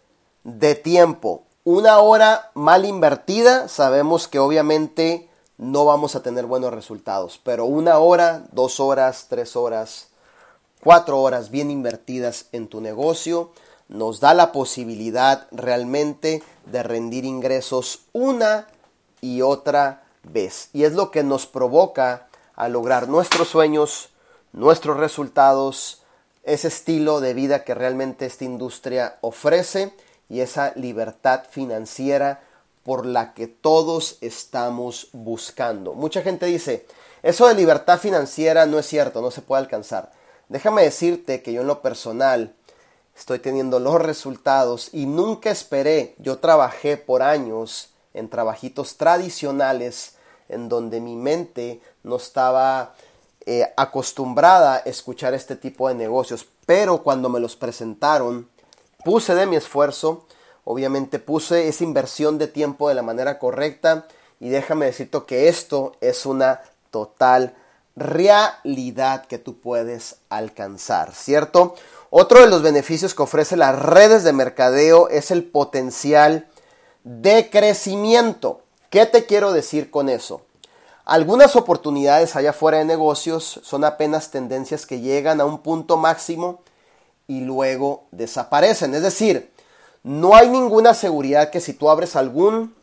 de 0.42 0.74
tiempo. 0.74 1.44
Una 1.62 1.98
hora 1.98 2.50
mal 2.54 2.84
invertida, 2.84 3.68
sabemos 3.68 4.26
que 4.26 4.40
obviamente 4.40 5.28
no 5.58 5.84
vamos 5.84 6.16
a 6.16 6.22
tener 6.22 6.46
buenos 6.46 6.72
resultados, 6.72 7.40
pero 7.44 7.66
una 7.66 7.98
hora, 7.98 8.44
dos 8.50 8.80
horas, 8.80 9.26
tres 9.28 9.54
horas, 9.54 10.08
cuatro 10.82 11.20
horas 11.20 11.50
bien 11.50 11.70
invertidas 11.70 12.46
en 12.50 12.66
tu 12.66 12.80
negocio 12.80 13.52
nos 13.88 14.20
da 14.20 14.34
la 14.34 14.52
posibilidad 14.52 15.46
realmente 15.50 16.42
de 16.66 16.82
rendir 16.82 17.24
ingresos 17.24 18.00
una 18.12 18.68
y 19.20 19.42
otra 19.42 20.04
vez. 20.22 20.68
Y 20.72 20.84
es 20.84 20.92
lo 20.92 21.10
que 21.10 21.24
nos 21.24 21.46
provoca 21.46 22.28
a 22.54 22.68
lograr 22.68 23.08
nuestros 23.08 23.48
sueños, 23.48 24.10
nuestros 24.52 24.96
resultados, 24.96 26.02
ese 26.42 26.68
estilo 26.68 27.20
de 27.20 27.34
vida 27.34 27.64
que 27.64 27.74
realmente 27.74 28.26
esta 28.26 28.44
industria 28.44 29.18
ofrece 29.20 29.94
y 30.28 30.40
esa 30.40 30.72
libertad 30.76 31.44
financiera 31.50 32.42
por 32.84 33.04
la 33.04 33.34
que 33.34 33.46
todos 33.46 34.16
estamos 34.20 35.08
buscando. 35.12 35.94
Mucha 35.94 36.22
gente 36.22 36.46
dice, 36.46 36.86
eso 37.22 37.46
de 37.48 37.54
libertad 37.54 37.98
financiera 37.98 38.66
no 38.66 38.78
es 38.78 38.86
cierto, 38.86 39.20
no 39.20 39.30
se 39.30 39.42
puede 39.42 39.62
alcanzar. 39.62 40.12
Déjame 40.48 40.82
decirte 40.82 41.42
que 41.42 41.52
yo 41.52 41.60
en 41.60 41.66
lo 41.66 41.82
personal 41.82 42.54
estoy 43.16 43.40
teniendo 43.40 43.80
los 43.80 44.00
resultados 44.00 44.88
y 44.92 45.06
nunca 45.06 45.50
esperé, 45.50 46.14
yo 46.18 46.38
trabajé 46.38 46.96
por 46.96 47.22
años 47.22 47.90
en 48.14 48.28
trabajitos 48.28 48.96
tradicionales 48.96 50.14
en 50.48 50.68
donde 50.68 51.00
mi 51.00 51.16
mente 51.16 51.80
no 52.02 52.16
estaba 52.16 52.94
eh, 53.50 53.72
acostumbrada 53.78 54.74
a 54.74 54.78
escuchar 54.80 55.32
este 55.32 55.56
tipo 55.56 55.88
de 55.88 55.94
negocios, 55.94 56.46
pero 56.66 57.02
cuando 57.02 57.30
me 57.30 57.40
los 57.40 57.56
presentaron, 57.56 58.46
puse 59.06 59.34
de 59.34 59.46
mi 59.46 59.56
esfuerzo, 59.56 60.26
obviamente 60.64 61.18
puse 61.18 61.66
esa 61.66 61.82
inversión 61.82 62.36
de 62.36 62.46
tiempo 62.46 62.90
de 62.90 62.94
la 62.94 63.00
manera 63.00 63.38
correcta 63.38 64.06
y 64.38 64.50
déjame 64.50 64.84
decirte 64.84 65.22
que 65.26 65.48
esto 65.48 65.96
es 66.02 66.26
una 66.26 66.60
total 66.90 67.54
realidad 67.96 69.24
que 69.24 69.38
tú 69.38 69.58
puedes 69.58 70.16
alcanzar, 70.28 71.14
¿cierto? 71.14 71.74
Otro 72.10 72.40
de 72.42 72.48
los 72.48 72.60
beneficios 72.60 73.14
que 73.14 73.22
ofrece 73.22 73.56
las 73.56 73.78
redes 73.78 74.24
de 74.24 74.34
mercadeo 74.34 75.08
es 75.08 75.30
el 75.30 75.42
potencial 75.42 76.48
de 77.02 77.48
crecimiento. 77.48 78.60
¿Qué 78.90 79.06
te 79.06 79.24
quiero 79.24 79.52
decir 79.52 79.90
con 79.90 80.10
eso? 80.10 80.42
Algunas 81.08 81.56
oportunidades 81.56 82.36
allá 82.36 82.50
afuera 82.50 82.76
de 82.76 82.84
negocios 82.84 83.60
son 83.62 83.82
apenas 83.82 84.30
tendencias 84.30 84.84
que 84.84 85.00
llegan 85.00 85.40
a 85.40 85.46
un 85.46 85.62
punto 85.62 85.96
máximo 85.96 86.60
y 87.26 87.40
luego 87.40 88.04
desaparecen. 88.10 88.94
Es 88.94 89.00
decir, 89.00 89.50
no 90.02 90.36
hay 90.36 90.50
ninguna 90.50 90.92
seguridad 90.92 91.48
que 91.48 91.62
si 91.62 91.72
tú 91.72 91.88
abres 91.88 92.14
algún 92.14 92.74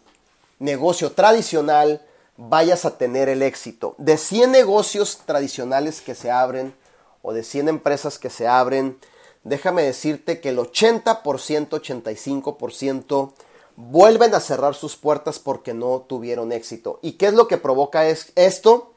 negocio 0.57 1.11
tradicional, 1.11 2.01
vayas 2.35 2.85
a 2.85 2.97
tener 2.97 3.29
el 3.29 3.43
éxito. 3.43 3.93
De 3.99 4.17
100 4.17 4.51
negocios 4.51 5.19
tradicionales 5.27 6.01
que 6.01 6.15
se 6.15 6.31
abren 6.31 6.73
o 7.21 7.31
de 7.31 7.43
100 7.43 7.69
empresas 7.69 8.17
que 8.17 8.31
se 8.31 8.47
abren, 8.47 8.97
déjame 9.43 9.83
decirte 9.83 10.41
que 10.41 10.49
el 10.49 10.57
80%, 10.57 11.21
85% 11.69 13.33
vuelven 13.75 14.33
a 14.33 14.39
cerrar 14.39 14.75
sus 14.75 14.95
puertas 14.95 15.39
porque 15.39 15.73
no 15.73 16.05
tuvieron 16.07 16.51
éxito. 16.51 16.99
¿Y 17.01 17.13
qué 17.13 17.27
es 17.27 17.33
lo 17.33 17.47
que 17.47 17.57
provoca 17.57 18.07
esto? 18.07 18.93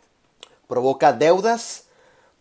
Provoca 0.67 1.12
deudas, 1.12 1.85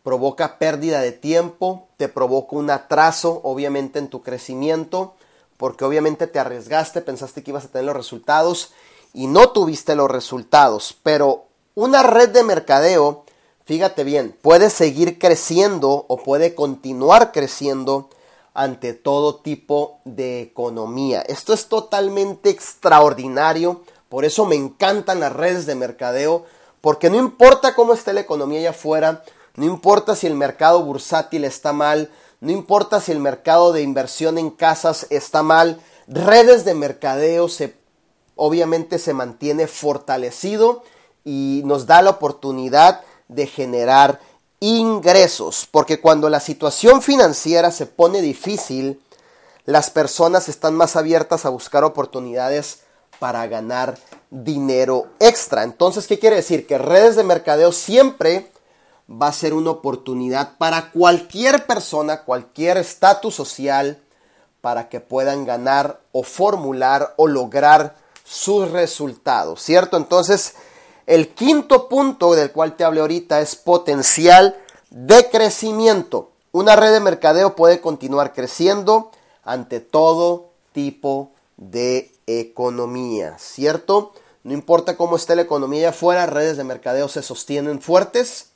provoca 0.04 0.60
pérdida 0.60 1.02
de 1.02 1.12
tiempo, 1.12 1.88
te 1.98 2.08
provoca 2.08 2.56
un 2.56 2.70
atraso 2.70 3.42
obviamente 3.44 4.00
en 4.00 4.08
tu 4.08 4.22
crecimiento, 4.22 5.16
porque 5.58 5.86
obviamente 5.86 6.28
te 6.28 6.40
arriesgaste, 6.40 7.02
pensaste 7.02 7.44
que 7.44 7.52
ibas 7.52 7.66
a 7.66 7.70
tener 7.70 7.86
los 7.86 7.96
resultados 7.96 8.74
y 9.14 9.28
no 9.28 9.50
tuviste 9.50 9.96
los 9.96 10.10
resultados. 10.10 10.96
Pero 11.04 11.46
una 11.74 12.04
red 12.04 12.30
de 12.30 12.44
mercadeo, 12.44 13.24
fíjate 13.66 14.04
bien, 14.04 14.36
puede 14.42 14.70
seguir 14.70 15.18
creciendo 15.18 16.06
o 16.08 16.18
puede 16.18 16.54
continuar 16.54 17.32
creciendo 17.32 18.10
ante 18.58 18.96
todo 18.96 19.36
tipo 19.36 20.02
de 20.04 20.42
economía. 20.42 21.22
Esto 21.22 21.54
es 21.54 21.68
totalmente 21.68 22.50
extraordinario, 22.50 23.84
por 24.10 24.26
eso 24.26 24.46
me 24.46 24.56
encantan 24.56 25.20
las 25.20 25.32
redes 25.32 25.68
de 25.68 25.76
mercadeo, 25.76 26.46
porque 26.82 27.12
no 27.12 27.18
importa 27.18 27.76
cómo 27.76 27.94
esté 27.94 28.14
la 28.14 28.22
economía 28.22 28.60
allá 28.60 28.72
afuera, 28.72 29.24
no 29.56 29.66
importa 29.66 30.16
si 30.16 30.26
el 30.26 30.34
mercado 30.34 30.82
bursátil 30.82 31.46
está 31.46 31.72
mal, 31.72 32.10
no 32.40 32.52
importa 32.52 33.00
si 33.00 33.12
el 33.12 33.20
mercado 33.20 33.74
de 33.74 33.84
inversión 33.84 34.40
en 34.40 34.50
casas 34.50 35.06
está 35.12 35.44
mal, 35.44 35.80
redes 36.08 36.66
de 36.66 36.74
mercadeo 36.74 37.50
se 37.50 37.76
obviamente 38.36 38.98
se 38.98 39.14
mantiene 39.14 39.68
fortalecido 39.68 40.84
y 41.24 41.62
nos 41.66 41.86
da 41.86 42.02
la 42.02 42.12
oportunidad 42.12 43.02
de 43.28 43.46
generar 43.46 44.20
ingresos, 44.60 45.68
porque 45.70 46.00
cuando 46.00 46.30
la 46.30 46.40
situación 46.40 47.02
financiera 47.02 47.72
se 47.72 47.86
pone 47.86 48.22
difícil, 48.22 49.02
las 49.66 49.90
personas 49.90 50.50
están 50.50 50.76
más 50.76 50.96
abiertas 50.96 51.46
a 51.46 51.50
buscar 51.50 51.84
oportunidades 51.84 52.82
para 53.20 53.46
ganar 53.48 53.98
dinero 54.30 55.08
extra. 55.20 55.64
Entonces, 55.64 56.08
¿qué 56.08 56.20
quiere 56.20 56.38
decir? 56.38 56.66
Que 56.68 56.78
redes 56.78 57.16
de 57.16 57.24
mercadeo 57.24 57.72
siempre 57.72 58.52
va 59.10 59.28
a 59.28 59.34
ser 59.34 59.54
una 59.54 59.72
oportunidad 59.72 60.58
para 60.58 60.92
cualquier 60.92 61.66
persona, 61.66 62.24
cualquier 62.24 62.78
estatus 62.78 63.36
social, 63.36 64.02
para 64.62 64.90
que 64.90 65.00
puedan 65.00 65.46
ganar 65.46 66.02
o 66.12 66.24
formular 66.24 67.14
o 67.18 67.28
lograr 67.28 67.96
sus 68.24 68.70
resultados, 68.72 69.62
¿cierto? 69.62 69.96
Entonces, 69.98 70.56
el 71.08 71.30
quinto 71.30 71.90
punto 71.90 72.36
del 72.36 72.52
cual 72.52 72.76
te 72.76 72.84
hablé 72.84 73.00
ahorita 73.00 73.42
es 73.42 73.56
potencial 73.56 74.56
de 74.92 75.30
crecimiento. 75.30 76.32
Una 76.52 76.76
red 76.76 76.92
de 76.92 77.00
mercadeo 77.00 77.56
puede 77.56 77.82
continuar 77.82 78.34
creciendo 78.34 79.12
ante 79.44 79.80
todo 79.80 80.50
tipo 80.74 81.32
de 81.56 82.12
economía, 82.28 83.38
¿cierto? 83.40 84.12
No 84.44 84.54
importa 84.54 84.98
cómo 84.98 85.16
esté 85.16 85.36
la 85.36 85.42
economía 85.42 85.90
afuera, 85.90 86.26
redes 86.26 86.58
de 86.58 86.64
mercadeo 86.64 87.08
se 87.08 87.24
sostienen 87.24 87.82
fuertes 87.82 88.50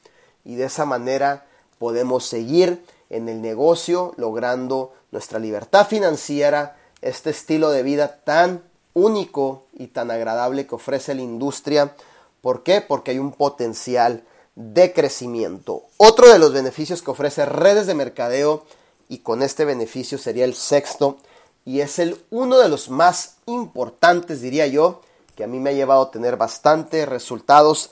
y 0.43 0.55
de 0.55 0.65
esa 0.65 0.85
manera 0.85 1.45
podemos 1.79 2.25
seguir 2.25 2.85
en 3.09 3.29
el 3.29 3.41
negocio 3.41 4.13
logrando 4.17 4.93
nuestra 5.11 5.39
libertad 5.39 5.87
financiera, 5.87 6.77
este 7.01 7.29
estilo 7.29 7.71
de 7.71 7.83
vida 7.83 8.19
tan 8.23 8.61
único 8.93 9.63
y 9.73 9.87
tan 9.87 10.11
agradable 10.11 10.67
que 10.67 10.75
ofrece 10.75 11.15
la 11.15 11.21
industria. 11.21 11.95
¿Por 12.41 12.63
qué? 12.63 12.81
Porque 12.81 13.11
hay 13.11 13.19
un 13.19 13.31
potencial 13.31 14.23
de 14.55 14.93
crecimiento. 14.93 15.83
Otro 15.97 16.29
de 16.29 16.39
los 16.39 16.53
beneficios 16.53 17.01
que 17.01 17.11
ofrece 17.11 17.45
redes 17.45 17.87
de 17.87 17.93
mercadeo, 17.93 18.65
y 19.07 19.19
con 19.19 19.43
este 19.43 19.65
beneficio 19.65 20.17
sería 20.17 20.45
el 20.45 20.55
sexto, 20.55 21.17
y 21.65 21.81
es 21.81 21.99
el 21.99 22.23
uno 22.31 22.57
de 22.57 22.69
los 22.69 22.89
más 22.89 23.35
importantes, 23.45 24.41
diría 24.41 24.67
yo, 24.67 25.01
que 25.35 25.43
a 25.43 25.47
mí 25.47 25.59
me 25.59 25.69
ha 25.69 25.73
llevado 25.73 26.03
a 26.03 26.11
tener 26.11 26.37
bastantes 26.37 27.07
resultados, 27.07 27.91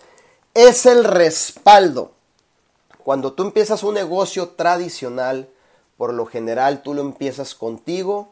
es 0.54 0.86
el 0.86 1.04
respaldo. 1.04 2.12
Cuando 3.04 3.34
tú 3.34 3.44
empiezas 3.44 3.84
un 3.84 3.94
negocio 3.94 4.50
tradicional, 4.50 5.50
por 5.98 6.14
lo 6.14 6.26
general 6.26 6.82
tú 6.82 6.94
lo 6.94 7.02
empiezas 7.02 7.54
contigo, 7.54 8.30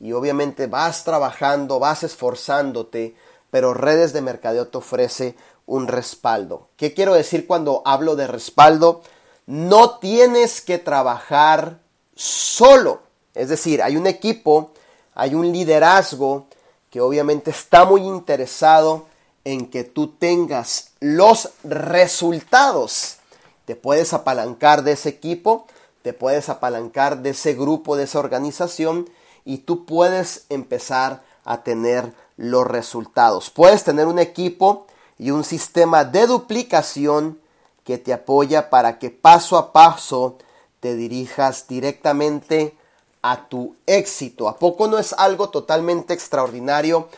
y 0.00 0.12
obviamente 0.12 0.68
vas 0.68 1.02
trabajando, 1.02 1.80
vas 1.80 2.04
esforzándote, 2.04 3.16
pero 3.50 3.74
redes 3.74 4.12
de 4.12 4.20
mercadeo 4.20 4.68
te 4.68 4.78
ofrece 4.78 5.34
un 5.66 5.88
respaldo. 5.88 6.68
¿Qué 6.76 6.94
quiero 6.94 7.14
decir 7.14 7.46
cuando 7.46 7.82
hablo 7.84 8.16
de 8.16 8.26
respaldo? 8.26 9.02
No 9.46 9.98
tienes 9.98 10.60
que 10.60 10.78
trabajar 10.78 11.78
solo. 12.14 13.02
Es 13.34 13.48
decir, 13.48 13.82
hay 13.82 13.96
un 13.96 14.06
equipo, 14.06 14.72
hay 15.14 15.34
un 15.34 15.52
liderazgo 15.52 16.46
que 16.90 17.00
obviamente 17.00 17.50
está 17.50 17.84
muy 17.84 18.02
interesado 18.02 19.06
en 19.44 19.70
que 19.70 19.84
tú 19.84 20.08
tengas 20.08 20.90
los 21.00 21.50
resultados. 21.64 23.16
Te 23.64 23.76
puedes 23.76 24.12
apalancar 24.12 24.82
de 24.82 24.92
ese 24.92 25.10
equipo, 25.10 25.66
te 26.02 26.12
puedes 26.12 26.48
apalancar 26.48 27.18
de 27.18 27.30
ese 27.30 27.54
grupo, 27.54 27.96
de 27.96 28.04
esa 28.04 28.18
organización 28.18 29.08
y 29.44 29.58
tú 29.58 29.84
puedes 29.84 30.46
empezar 30.48 31.22
a 31.44 31.62
tener 31.62 32.12
los 32.38 32.66
resultados. 32.66 33.50
Puedes 33.50 33.84
tener 33.84 34.06
un 34.06 34.18
equipo 34.18 34.86
y 35.18 35.32
un 35.32 35.44
sistema 35.44 36.04
de 36.04 36.26
duplicación 36.26 37.38
que 37.84 37.98
te 37.98 38.14
apoya 38.14 38.70
para 38.70 38.98
que 38.98 39.10
paso 39.10 39.58
a 39.58 39.72
paso 39.72 40.38
te 40.80 40.94
dirijas 40.94 41.66
directamente 41.68 42.76
a 43.22 43.48
tu 43.48 43.76
éxito. 43.86 44.48
¿A 44.48 44.56
poco 44.56 44.86
no 44.86 44.98
es 44.98 45.12
algo 45.12 45.50
totalmente 45.50 46.14
extraordinario? 46.14 47.08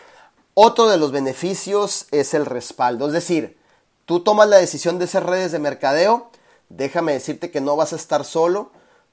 Otro 0.55 0.89
de 0.89 0.97
los 0.97 1.13
beneficios 1.13 2.07
es 2.11 2.35
el 2.35 2.47
respaldo. 2.47 3.07
Es 3.07 3.13
decir, 3.13 3.59
tú 4.07 4.21
tomas 4.21 4.49
la 4.49 4.57
decisión 4.57 4.99
de 4.99 5.07
ser 5.07 5.27
redes 5.27 5.53
de 5.53 5.59
mercadeo, 5.59 6.31
déjame 6.71 7.13
decirte 7.13 7.51
que 7.51 7.61
no 7.61 7.77
vas 7.77 7.93
a 7.93 7.97
estar 7.97 8.25
solo, 8.25 8.71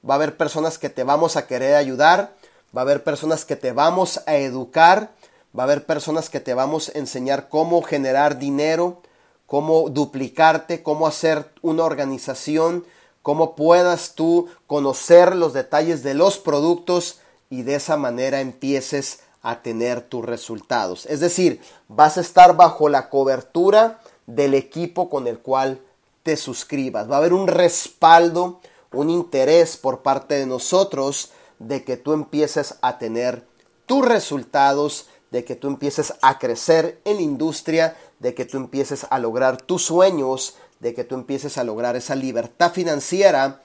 va 0.08 0.14
a 0.14 0.16
haber 0.16 0.36
personas 0.36 0.78
que 0.78 0.88
te 0.88 1.04
vamos 1.04 1.36
a 1.36 1.46
querer 1.46 1.74
ayudar, 1.74 2.34
va 2.74 2.80
a 2.80 2.84
haber 2.84 3.04
personas 3.04 3.44
que 3.44 3.56
te 3.56 3.72
vamos 3.72 4.22
a 4.26 4.36
educar, 4.36 5.10
va 5.56 5.62
a 5.62 5.66
haber 5.66 5.86
personas 5.86 6.30
que 6.30 6.40
te 6.40 6.54
vamos 6.54 6.88
a 6.88 6.98
enseñar 6.98 7.48
cómo 7.48 7.82
generar 7.82 8.38
dinero, 8.38 9.02
cómo 9.46 9.88
duplicarte, 9.88 10.82
cómo 10.82 11.06
hacer 11.06 11.50
una 11.62 11.84
organización, 11.84 12.84
cómo 13.22 13.56
puedas 13.56 14.14
tú 14.14 14.48
conocer 14.66 15.34
los 15.36 15.52
detalles 15.52 16.02
de 16.02 16.14
los 16.14 16.38
productos 16.38 17.20
y 17.50 17.62
de 17.62 17.76
esa 17.76 17.96
manera 17.96 18.40
empieces 18.40 19.20
a 19.42 19.62
tener 19.62 20.02
tus 20.02 20.24
resultados. 20.24 21.06
Es 21.06 21.20
decir, 21.20 21.60
vas 21.88 22.18
a 22.18 22.20
estar 22.20 22.56
bajo 22.56 22.88
la 22.88 23.08
cobertura 23.08 24.00
del 24.26 24.54
equipo 24.54 25.08
con 25.08 25.26
el 25.26 25.38
cual 25.38 25.80
te 26.22 26.36
suscribas. 26.36 27.10
Va 27.10 27.14
a 27.16 27.18
haber 27.18 27.32
un 27.32 27.46
respaldo, 27.48 28.60
un 28.92 29.10
interés 29.10 29.76
por 29.76 30.02
parte 30.02 30.34
de 30.34 30.46
nosotros 30.46 31.30
de 31.58 31.84
que 31.84 31.96
tú 31.96 32.12
empieces 32.12 32.74
a 32.82 32.98
tener 32.98 33.46
tus 33.86 34.04
resultados, 34.04 35.08
de 35.30 35.44
que 35.44 35.56
tú 35.56 35.68
empieces 35.68 36.14
a 36.22 36.38
crecer 36.38 37.00
en 37.04 37.16
la 37.16 37.22
industria, 37.22 37.96
de 38.18 38.34
que 38.34 38.44
tú 38.44 38.56
empieces 38.56 39.06
a 39.10 39.18
lograr 39.18 39.60
tus 39.60 39.84
sueños, 39.84 40.56
de 40.80 40.94
que 40.94 41.04
tú 41.04 41.14
empieces 41.14 41.58
a 41.58 41.64
lograr 41.64 41.96
esa 41.96 42.14
libertad 42.14 42.72
financiera 42.72 43.62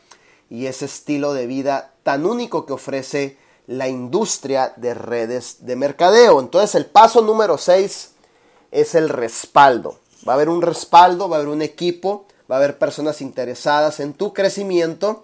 y 0.49 0.65
ese 0.65 0.86
estilo 0.86 1.34
de 1.34 1.47
vida 1.47 1.93
tan 2.04 2.26
único 2.26 2.65
que 2.65 2.73
ofrece 2.73 3.38
la 3.67 3.88
industria 3.88 4.73
de 4.76 4.93
redes 4.93 5.65
de 5.65 5.76
mercadeo. 5.76 6.39
Entonces 6.39 6.76
el 6.76 6.86
paso 6.86 7.21
número 7.21 7.58
6 7.58 8.12
es 8.71 8.95
el 8.95 9.10
respaldo. 9.10 9.99
Va 10.28 10.34
a 10.34 10.36
haber 10.36 10.49
un 10.49 10.62
respaldo, 10.62 11.30
va 11.30 11.38
a 11.38 11.39
haber 11.39 11.54
un 11.54 11.62
equipo, 11.62 12.26
va 12.49 12.56
a 12.56 12.60
haber 12.60 12.78
personas 12.78 13.21
interesadas 13.21 13.99
en 13.99 14.13
tu 14.13 14.34
crecimiento 14.34 15.23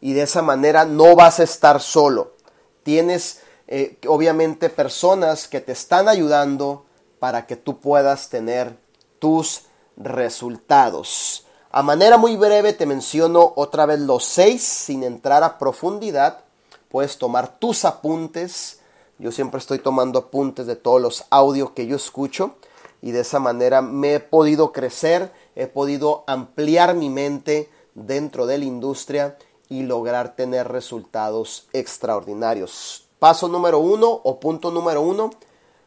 y 0.00 0.12
de 0.12 0.22
esa 0.22 0.42
manera 0.42 0.84
no 0.84 1.14
vas 1.16 1.40
a 1.40 1.44
estar 1.44 1.80
solo. 1.80 2.34
Tienes 2.82 3.40
eh, 3.66 3.98
obviamente 4.06 4.68
personas 4.70 5.48
que 5.48 5.60
te 5.60 5.72
están 5.72 6.08
ayudando 6.08 6.84
para 7.18 7.46
que 7.46 7.56
tú 7.56 7.80
puedas 7.80 8.28
tener 8.28 8.76
tus 9.18 9.62
resultados. 9.96 11.46
A 11.70 11.82
manera 11.82 12.18
muy 12.18 12.36
breve 12.36 12.72
te 12.72 12.86
menciono 12.86 13.52
otra 13.56 13.86
vez 13.86 14.00
los 14.00 14.24
seis 14.24 14.62
sin 14.62 15.02
entrar 15.02 15.42
a 15.42 15.58
profundidad. 15.58 16.44
Puedes 16.88 17.18
tomar 17.18 17.58
tus 17.58 17.84
apuntes. 17.84 18.80
Yo 19.18 19.32
siempre 19.32 19.58
estoy 19.58 19.78
tomando 19.78 20.18
apuntes 20.18 20.66
de 20.66 20.76
todos 20.76 21.00
los 21.00 21.24
audios 21.30 21.70
que 21.70 21.86
yo 21.86 21.96
escucho 21.96 22.56
y 23.00 23.12
de 23.12 23.20
esa 23.20 23.38
manera 23.38 23.82
me 23.82 24.14
he 24.14 24.20
podido 24.20 24.72
crecer, 24.72 25.32
he 25.54 25.66
podido 25.66 26.24
ampliar 26.26 26.94
mi 26.94 27.10
mente 27.10 27.68
dentro 27.94 28.46
de 28.46 28.58
la 28.58 28.64
industria 28.64 29.36
y 29.68 29.82
lograr 29.82 30.36
tener 30.36 30.68
resultados 30.68 31.68
extraordinarios. 31.72 33.03
Paso 33.24 33.48
número 33.48 33.78
uno 33.78 34.20
o 34.22 34.38
punto 34.38 34.70
número 34.70 35.00
uno, 35.00 35.30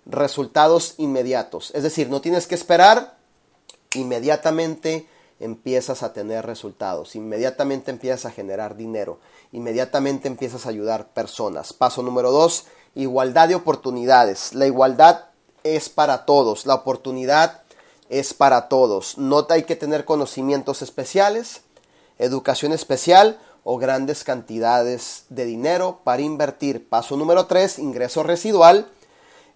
resultados 0.07 0.95
inmediatos. 0.97 1.69
Es 1.75 1.83
decir, 1.83 2.09
no 2.09 2.19
tienes 2.19 2.47
que 2.47 2.55
esperar 2.55 3.19
inmediatamente 3.93 5.07
empiezas 5.39 6.01
a 6.01 6.13
tener 6.13 6.47
resultados, 6.47 7.15
inmediatamente 7.15 7.91
empiezas 7.91 8.25
a 8.25 8.31
generar 8.31 8.75
dinero, 8.75 9.19
inmediatamente 9.51 10.27
empiezas 10.27 10.65
a 10.65 10.69
ayudar 10.69 11.09
personas. 11.09 11.73
Paso 11.73 12.01
número 12.01 12.31
dos, 12.31 12.65
igualdad 12.95 13.49
de 13.49 13.53
oportunidades. 13.53 14.55
La 14.55 14.65
igualdad 14.65 15.25
es 15.61 15.89
para 15.89 16.25
todos, 16.25 16.65
la 16.65 16.73
oportunidad 16.73 17.61
es 18.09 18.33
para 18.33 18.67
todos. 18.67 19.19
No 19.19 19.45
hay 19.51 19.61
que 19.61 19.75
tener 19.75 20.05
conocimientos 20.05 20.81
especiales, 20.81 21.61
educación 22.17 22.73
especial 22.73 23.39
o 23.69 23.77
grandes 23.77 24.23
cantidades 24.23 25.25
de 25.27 25.43
dinero 25.43 25.99
para 26.05 26.21
invertir. 26.21 26.87
Paso 26.87 27.17
número 27.17 27.47
tres, 27.47 27.79
ingreso 27.79 28.23
residual. 28.23 28.87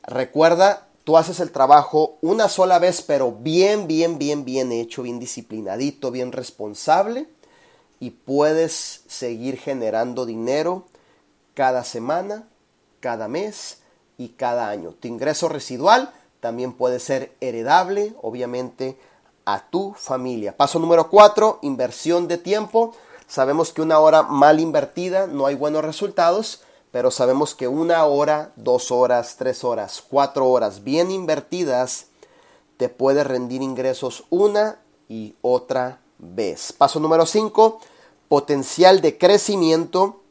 Recuerda 0.04 0.90
tú 1.06 1.18
haces 1.18 1.40
el 1.40 1.52
trabajo 1.52 2.18
una 2.20 2.50
sola 2.50 2.78
vez, 2.78 3.02
pero 3.02 3.32
bien, 3.32 3.88
bien, 3.88 4.18
bien, 4.18 4.44
bien 4.44 4.74
hecho, 4.74 5.04
bien 5.04 5.18
disciplinadito, 5.18 6.12
bien 6.12 6.34
responsable, 6.34 7.30
y 8.02 8.10
puedes 8.10 9.04
seguir 9.08 9.58
generando 9.58 10.26
dinero 10.26 10.84
cada 11.54 11.86
semana, 11.86 12.50
cada 13.00 13.30
mes 13.30 13.78
y 14.18 14.30
cada 14.30 14.68
año. 14.68 14.94
Tu 15.00 15.08
ingreso 15.08 15.48
residual 15.48 16.14
también 16.42 16.74
puede 16.74 17.00
ser 17.00 17.32
heredable, 17.40 18.14
obviamente, 18.22 18.98
a 19.46 19.70
tu 19.70 19.94
familia. 19.94 20.58
Paso 20.58 20.80
número 20.80 21.10
cuatro, 21.10 21.60
inversión 21.62 22.28
de 22.28 22.38
tiempo. 22.38 22.94
Sabemos 23.32 23.72
que 23.72 23.82
una 23.82 24.00
hora 24.00 24.24
mal 24.24 24.60
invertida 24.60 25.26
no 25.26 25.46
hay 25.46 25.56
buenos 25.56 25.86
resultados 25.86 26.62
pero 26.92 27.10
sabemos 27.10 27.56
que 27.56 27.68
una 27.68 28.06
hora, 28.06 28.52
dos 28.58 28.92
horas, 28.92 29.36
tres 29.38 29.64
horas, 29.64 30.04
cuatro 30.08 30.48
horas 30.50 30.84
bien 30.84 31.10
invertidas 31.10 32.08
te 32.78 32.90
puede 32.90 33.24
rendir 33.24 33.62
ingresos 33.62 34.26
una 34.30 34.80
y 35.08 35.36
otra 35.42 36.02
vez. 36.18 36.74
Paso 36.74 37.00
número 37.00 37.26
cinco, 37.26 37.80
potencial 38.28 39.02
de 39.02 39.18
crecimiento. 39.18 40.22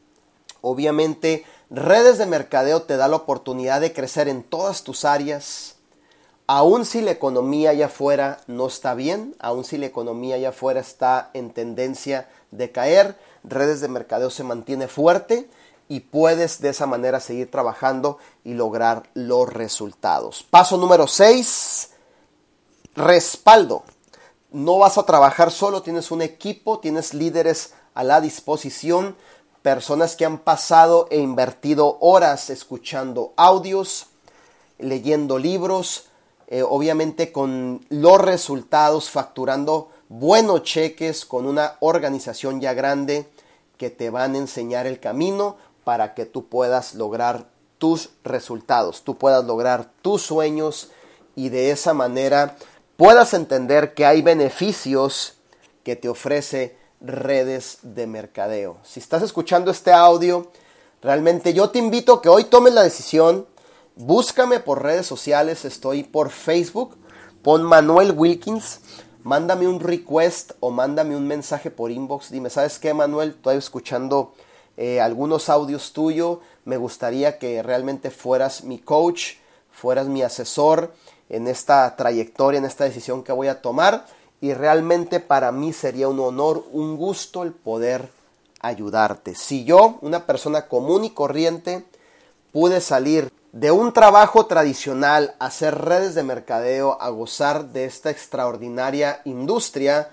Obviamente, 0.61 1.47
redes 1.71 2.19
de 2.19 2.27
mercadeo 2.27 2.83
te 2.83 2.99
da 2.99 3.09
la 3.09 3.17
oportunidad 3.17 3.81
de 3.81 3.95
crecer 3.95 4.29
en 4.29 4.43
todas 4.43 4.85
tus 4.85 5.07
áreas. 5.07 5.77
Aun 6.53 6.85
si 6.85 7.01
la 7.01 7.13
economía 7.13 7.71
allá 7.71 7.87
afuera 7.87 8.41
no 8.49 8.67
está 8.67 8.95
bien, 8.95 9.37
aun 9.39 9.63
si 9.63 9.79
la 9.79 9.87
economía 9.87 10.35
allá 10.35 10.49
afuera 10.49 10.81
está 10.81 11.31
en 11.33 11.53
tendencia 11.53 12.29
de 12.51 12.73
caer, 12.73 13.17
redes 13.45 13.81
de 13.81 13.87
mercadeo 13.87 14.31
se 14.31 14.43
mantiene 14.43 14.89
fuerte 14.89 15.49
y 15.87 16.01
puedes 16.01 16.61
de 16.61 16.71
esa 16.71 16.87
manera 16.87 17.21
seguir 17.21 17.53
trabajando 17.53 18.19
y 18.43 18.55
lograr 18.55 19.05
los 19.15 19.49
resultados. 19.49 20.43
Paso 20.43 20.77
número 20.77 21.07
6, 21.07 21.91
respaldo. 22.97 23.85
No 24.51 24.79
vas 24.79 24.99
a 24.99 25.07
trabajar 25.07 25.53
solo, 25.53 25.83
tienes 25.83 26.11
un 26.11 26.21
equipo, 26.21 26.81
tienes 26.81 27.15
líderes 27.15 27.75
a 27.95 28.03
la 28.03 28.21
disposición, 28.21 29.15
personas 29.63 30.17
que 30.17 30.25
han 30.25 30.39
pasado 30.39 31.07
e 31.13 31.19
invertido 31.21 31.99
horas 32.01 32.51
escuchando 32.51 33.35
audios, 33.37 34.07
leyendo 34.81 35.39
libros, 35.39 36.10
eh, 36.51 36.63
obviamente 36.63 37.31
con 37.31 37.87
los 37.89 38.21
resultados, 38.21 39.09
facturando 39.09 39.89
buenos 40.09 40.65
cheques 40.65 41.25
con 41.25 41.47
una 41.47 41.77
organización 41.79 42.61
ya 42.61 42.75
grande 42.75 43.29
que 43.79 43.89
te 43.89 44.11
van 44.11 44.35
a 44.35 44.39
enseñar 44.39 44.89
el 44.89 44.99
camino 44.99 45.57
para 45.85 46.13
que 46.13 46.27
tú 46.27 46.49
puedas 46.49 46.95
lograr 46.95 47.47
tus 47.79 48.11
resultados, 48.25 49.03
tú 49.03 49.17
puedas 49.17 49.45
lograr 49.45 49.91
tus 50.03 50.23
sueños 50.23 50.91
y 51.37 51.49
de 51.49 51.71
esa 51.71 51.95
manera 51.95 52.57
puedas 52.97 53.33
entender 53.33 53.95
que 53.95 54.05
hay 54.05 54.21
beneficios 54.21 55.37
que 55.85 55.97
te 55.97 56.09
ofrece 56.09 56.77
redes 57.01 57.79
de 57.83 58.07
mercadeo. 58.07 58.77
Si 58.83 59.01
estás 59.01 59.23
escuchando 59.23 59.71
este 59.71 59.93
audio, 59.93 60.51
realmente 61.01 61.55
yo 61.55 61.71
te 61.71 61.79
invito 61.79 62.15
a 62.15 62.23
que 62.23 62.29
hoy 62.29 62.45
tomes 62.45 62.75
la 62.75 62.83
decisión, 62.83 63.47
búscame 64.01 64.61
por 64.61 64.83
redes 64.83 65.07
sociales, 65.07 65.65
estoy 65.65 66.03
por 66.03 66.31
Facebook, 66.31 66.97
pon 67.43 67.63
Manuel 67.63 68.13
Wilkins, 68.13 68.81
mándame 69.23 69.69
un 69.69 69.81
request 69.81 70.53
o 70.61 70.71
mándame 70.71 71.17
un 71.17 71.27
mensaje 71.27 71.71
por 71.71 71.91
inbox, 71.91 72.31
dime, 72.31 72.51
¿sabes 72.51 72.79
qué 72.79 72.95
Manuel? 72.95 73.31
Estoy 73.31 73.57
escuchando 73.57 74.33
eh, 74.77 75.01
algunos 75.01 75.51
audios 75.51 75.93
tuyos. 75.93 76.39
Me 76.65 76.79
gustaría 76.79 77.39
que 77.39 77.63
realmente 77.63 78.11
fueras 78.11 78.65
mi 78.65 78.79
coach, 78.79 79.35
fueras 79.71 80.07
mi 80.07 80.23
asesor 80.23 80.95
en 81.29 81.49
esta 81.49 81.95
trayectoria, 81.97 82.59
en 82.59 82.65
esta 82.65 82.85
decisión 82.85 83.23
que 83.23 83.33
voy 83.33 83.49
a 83.49 83.61
tomar. 83.61 84.07
Y 84.41 84.55
realmente 84.55 85.21
para 85.21 85.53
mí 85.53 85.75
sería 85.75 86.09
un 86.09 86.19
honor, 86.19 86.65
un 86.73 86.97
gusto 86.97 87.43
el 87.43 87.53
poder 87.53 88.09
ayudarte. 88.61 89.35
Si 89.35 89.65
yo, 89.65 89.99
una 90.01 90.25
persona 90.25 90.67
común 90.67 91.05
y 91.05 91.11
corriente, 91.11 91.85
pude 92.53 92.81
salir 92.81 93.31
de 93.53 93.71
un 93.71 93.93
trabajo 93.93 94.47
tradicional 94.47 95.35
a 95.39 95.47
hacer 95.47 95.77
redes 95.77 96.15
de 96.15 96.23
mercadeo, 96.23 96.97
a 97.01 97.09
gozar 97.11 97.67
de 97.67 97.85
esta 97.85 98.11
extraordinaria 98.11 99.21
industria, 99.25 100.09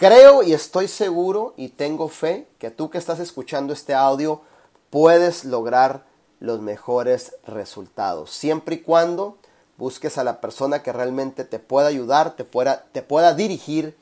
Creo 0.00 0.42
y 0.42 0.54
estoy 0.54 0.88
seguro 0.88 1.52
y 1.58 1.68
tengo 1.68 2.08
fe 2.08 2.48
que 2.58 2.70
tú 2.70 2.88
que 2.88 2.96
estás 2.96 3.20
escuchando 3.20 3.74
este 3.74 3.92
audio 3.92 4.40
puedes 4.88 5.44
lograr 5.44 6.06
los 6.38 6.62
mejores 6.62 7.34
resultados, 7.46 8.30
siempre 8.30 8.76
y 8.76 8.80
cuando 8.80 9.36
busques 9.76 10.16
a 10.16 10.24
la 10.24 10.40
persona 10.40 10.82
que 10.82 10.94
realmente 10.94 11.44
te 11.44 11.58
pueda 11.58 11.88
ayudar, 11.88 12.34
te 12.34 12.44
pueda, 12.44 12.86
te 12.92 13.02
pueda 13.02 13.34
dirigir 13.34 13.94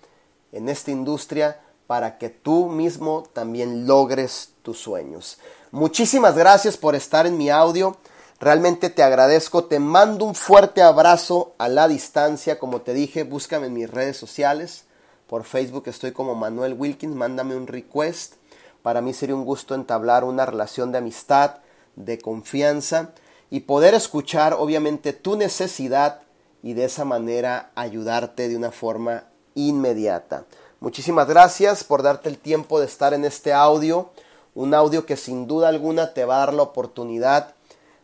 en 0.52 0.68
esta 0.68 0.92
industria 0.92 1.60
para 1.88 2.16
que 2.16 2.28
tú 2.28 2.68
mismo 2.68 3.24
también 3.32 3.88
logres 3.88 4.50
tus 4.62 4.78
sueños. 4.78 5.38
Muchísimas 5.72 6.36
gracias 6.36 6.76
por 6.76 6.94
estar 6.94 7.26
en 7.26 7.36
mi 7.36 7.50
audio. 7.50 7.96
Realmente 8.40 8.88
te 8.88 9.02
agradezco. 9.02 9.64
Te 9.64 9.80
mando 9.80 10.24
un 10.24 10.34
fuerte 10.34 10.82
abrazo 10.82 11.54
a 11.58 11.68
la 11.68 11.88
distancia. 11.88 12.58
Como 12.58 12.82
te 12.82 12.94
dije, 12.94 13.24
búscame 13.24 13.66
en 13.66 13.74
mis 13.74 13.90
redes 13.90 14.16
sociales. 14.16 14.84
Por 15.26 15.44
Facebook 15.44 15.84
estoy 15.86 16.12
como 16.12 16.36
Manuel 16.36 16.74
Wilkins. 16.74 17.16
Mándame 17.16 17.56
un 17.56 17.66
request. 17.66 18.34
Para 18.82 19.00
mí 19.00 19.12
sería 19.12 19.34
un 19.34 19.44
gusto 19.44 19.74
entablar 19.74 20.22
una 20.22 20.46
relación 20.46 20.92
de 20.92 20.98
amistad, 20.98 21.56
de 21.96 22.18
confianza 22.18 23.10
y 23.50 23.60
poder 23.60 23.94
escuchar 23.94 24.54
obviamente 24.54 25.12
tu 25.12 25.36
necesidad 25.36 26.20
y 26.62 26.74
de 26.74 26.84
esa 26.84 27.04
manera 27.04 27.70
ayudarte 27.74 28.48
de 28.48 28.56
una 28.56 28.70
forma 28.70 29.24
inmediata. 29.54 30.44
Muchísimas 30.80 31.26
gracias 31.26 31.82
por 31.82 32.02
darte 32.02 32.28
el 32.28 32.38
tiempo 32.38 32.78
de 32.78 32.86
estar 32.86 33.14
en 33.14 33.24
este 33.24 33.52
audio, 33.52 34.10
un 34.54 34.74
audio 34.74 35.06
que 35.06 35.16
sin 35.16 35.48
duda 35.48 35.68
alguna 35.68 36.14
te 36.14 36.24
va 36.24 36.36
a 36.36 36.46
dar 36.46 36.54
la 36.54 36.62
oportunidad 36.62 37.54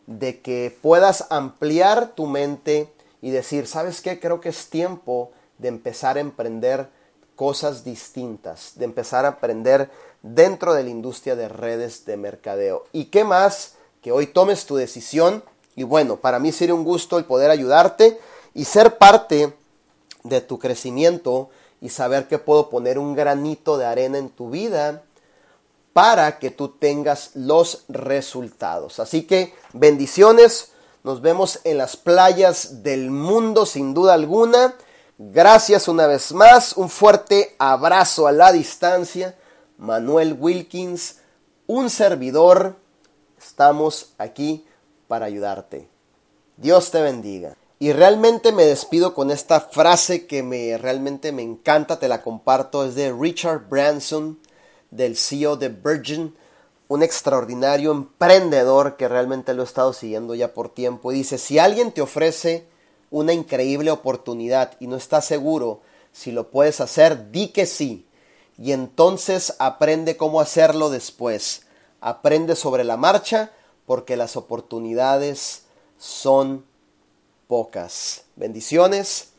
de 0.07 0.41
que 0.41 0.77
puedas 0.81 1.25
ampliar 1.29 2.13
tu 2.15 2.27
mente 2.27 2.91
y 3.21 3.31
decir, 3.31 3.67
¿sabes 3.67 4.01
qué? 4.01 4.19
Creo 4.19 4.39
que 4.41 4.49
es 4.49 4.69
tiempo 4.69 5.31
de 5.57 5.69
empezar 5.69 6.17
a 6.17 6.21
emprender 6.21 6.89
cosas 7.35 7.83
distintas, 7.83 8.73
de 8.75 8.85
empezar 8.85 9.25
a 9.25 9.29
aprender 9.29 9.89
dentro 10.21 10.73
de 10.73 10.83
la 10.83 10.89
industria 10.89 11.35
de 11.35 11.47
redes 11.47 12.05
de 12.05 12.17
mercadeo. 12.17 12.85
¿Y 12.91 13.05
qué 13.05 13.23
más? 13.23 13.75
Que 14.01 14.11
hoy 14.11 14.27
tomes 14.27 14.65
tu 14.65 14.75
decisión 14.75 15.43
y 15.75 15.83
bueno, 15.83 16.17
para 16.17 16.39
mí 16.39 16.51
sería 16.51 16.75
un 16.75 16.83
gusto 16.83 17.17
el 17.17 17.25
poder 17.25 17.51
ayudarte 17.51 18.19
y 18.53 18.65
ser 18.65 18.97
parte 18.97 19.53
de 20.23 20.41
tu 20.41 20.57
crecimiento 20.57 21.49
y 21.81 21.89
saber 21.89 22.27
que 22.27 22.39
puedo 22.39 22.69
poner 22.69 22.97
un 22.97 23.15
granito 23.15 23.77
de 23.77 23.85
arena 23.85 24.17
en 24.17 24.29
tu 24.29 24.49
vida 24.49 25.03
para 25.95 26.39
que 26.39 26.51
tú 26.51 26.67
tengas 26.67 27.31
los 27.35 27.85
resultados. 27.87 28.99
Así 28.99 29.21
que 29.21 29.53
bendiciones, 29.71 30.73
nos 31.05 31.21
vemos 31.21 31.61
en 31.63 31.77
las 31.77 31.95
playas 31.95 32.83
del 32.83 33.11
mundo 33.11 33.65
sin 33.65 33.93
duda 33.93 34.13
alguna. 34.13 34.75
Gracias 35.17 35.87
una 35.87 36.05
vez 36.05 36.33
más, 36.33 36.73
un 36.75 36.89
fuerte 36.89 37.55
abrazo 37.59 38.27
a 38.27 38.33
la 38.33 38.51
distancia. 38.51 39.37
Manuel 39.77 40.35
Wilkins, 40.37 41.19
un 41.65 41.89
servidor. 41.89 42.75
Estamos 43.37 44.09
aquí 44.17 44.65
para 45.07 45.27
ayudarte. 45.27 45.87
Dios 46.57 46.91
te 46.91 46.99
bendiga. 46.99 47.55
Y 47.79 47.93
realmente 47.93 48.51
me 48.51 48.65
despido 48.65 49.13
con 49.13 49.31
esta 49.31 49.61
frase 49.61 50.27
que 50.27 50.43
me 50.43 50.77
realmente 50.77 51.31
me 51.31 51.43
encanta, 51.43 51.99
te 51.99 52.09
la 52.09 52.21
comparto, 52.21 52.83
es 52.83 52.95
de 52.95 53.13
Richard 53.13 53.69
Branson, 53.69 54.39
del 54.95 55.17
CEO 55.17 55.57
de 55.57 55.69
Virgin, 55.69 56.35
un 56.87 57.03
extraordinario 57.03 57.91
emprendedor 57.91 58.95
que 58.95 59.07
realmente 59.07 59.53
lo 59.53 59.63
he 59.63 59.65
estado 59.65 59.93
siguiendo 59.93 60.35
ya 60.35 60.53
por 60.53 60.69
tiempo. 60.69 61.11
Dice, 61.11 61.37
si 61.37 61.59
alguien 61.59 61.91
te 61.91 62.01
ofrece 62.01 62.67
una 63.09 63.33
increíble 63.33 63.91
oportunidad 63.91 64.73
y 64.79 64.87
no 64.87 64.95
estás 64.95 65.25
seguro 65.25 65.81
si 66.11 66.31
lo 66.31 66.49
puedes 66.49 66.79
hacer, 66.79 67.31
di 67.31 67.49
que 67.49 67.65
sí. 67.65 68.05
Y 68.57 68.71
entonces 68.71 69.55
aprende 69.59 70.15
cómo 70.15 70.39
hacerlo 70.39 70.89
después. 70.89 71.63
Aprende 71.99 72.55
sobre 72.55 72.83
la 72.83 72.97
marcha 72.97 73.51
porque 73.85 74.15
las 74.15 74.37
oportunidades 74.37 75.63
son 75.97 76.65
pocas. 77.47 78.23
Bendiciones. 78.35 79.29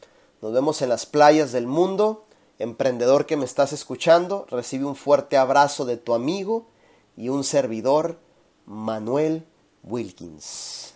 Nos 0.43 0.53
vemos 0.53 0.83
en 0.83 0.91
las 0.91 1.07
playas 1.07 1.53
del 1.53 1.67
mundo. 1.67 2.26
Emprendedor 2.59 3.27
que 3.27 3.37
me 3.37 3.45
estás 3.45 3.73
escuchando, 3.73 4.47
recibe 4.51 4.87
un 4.87 4.97
fuerte 4.97 5.37
abrazo 5.37 5.85
de 5.85 5.99
tu 5.99 6.15
amigo 6.15 6.69
y 7.17 7.29
un 7.29 7.45
servidor, 7.45 8.19
Manuel 8.65 9.47
Wilkins. 9.83 10.95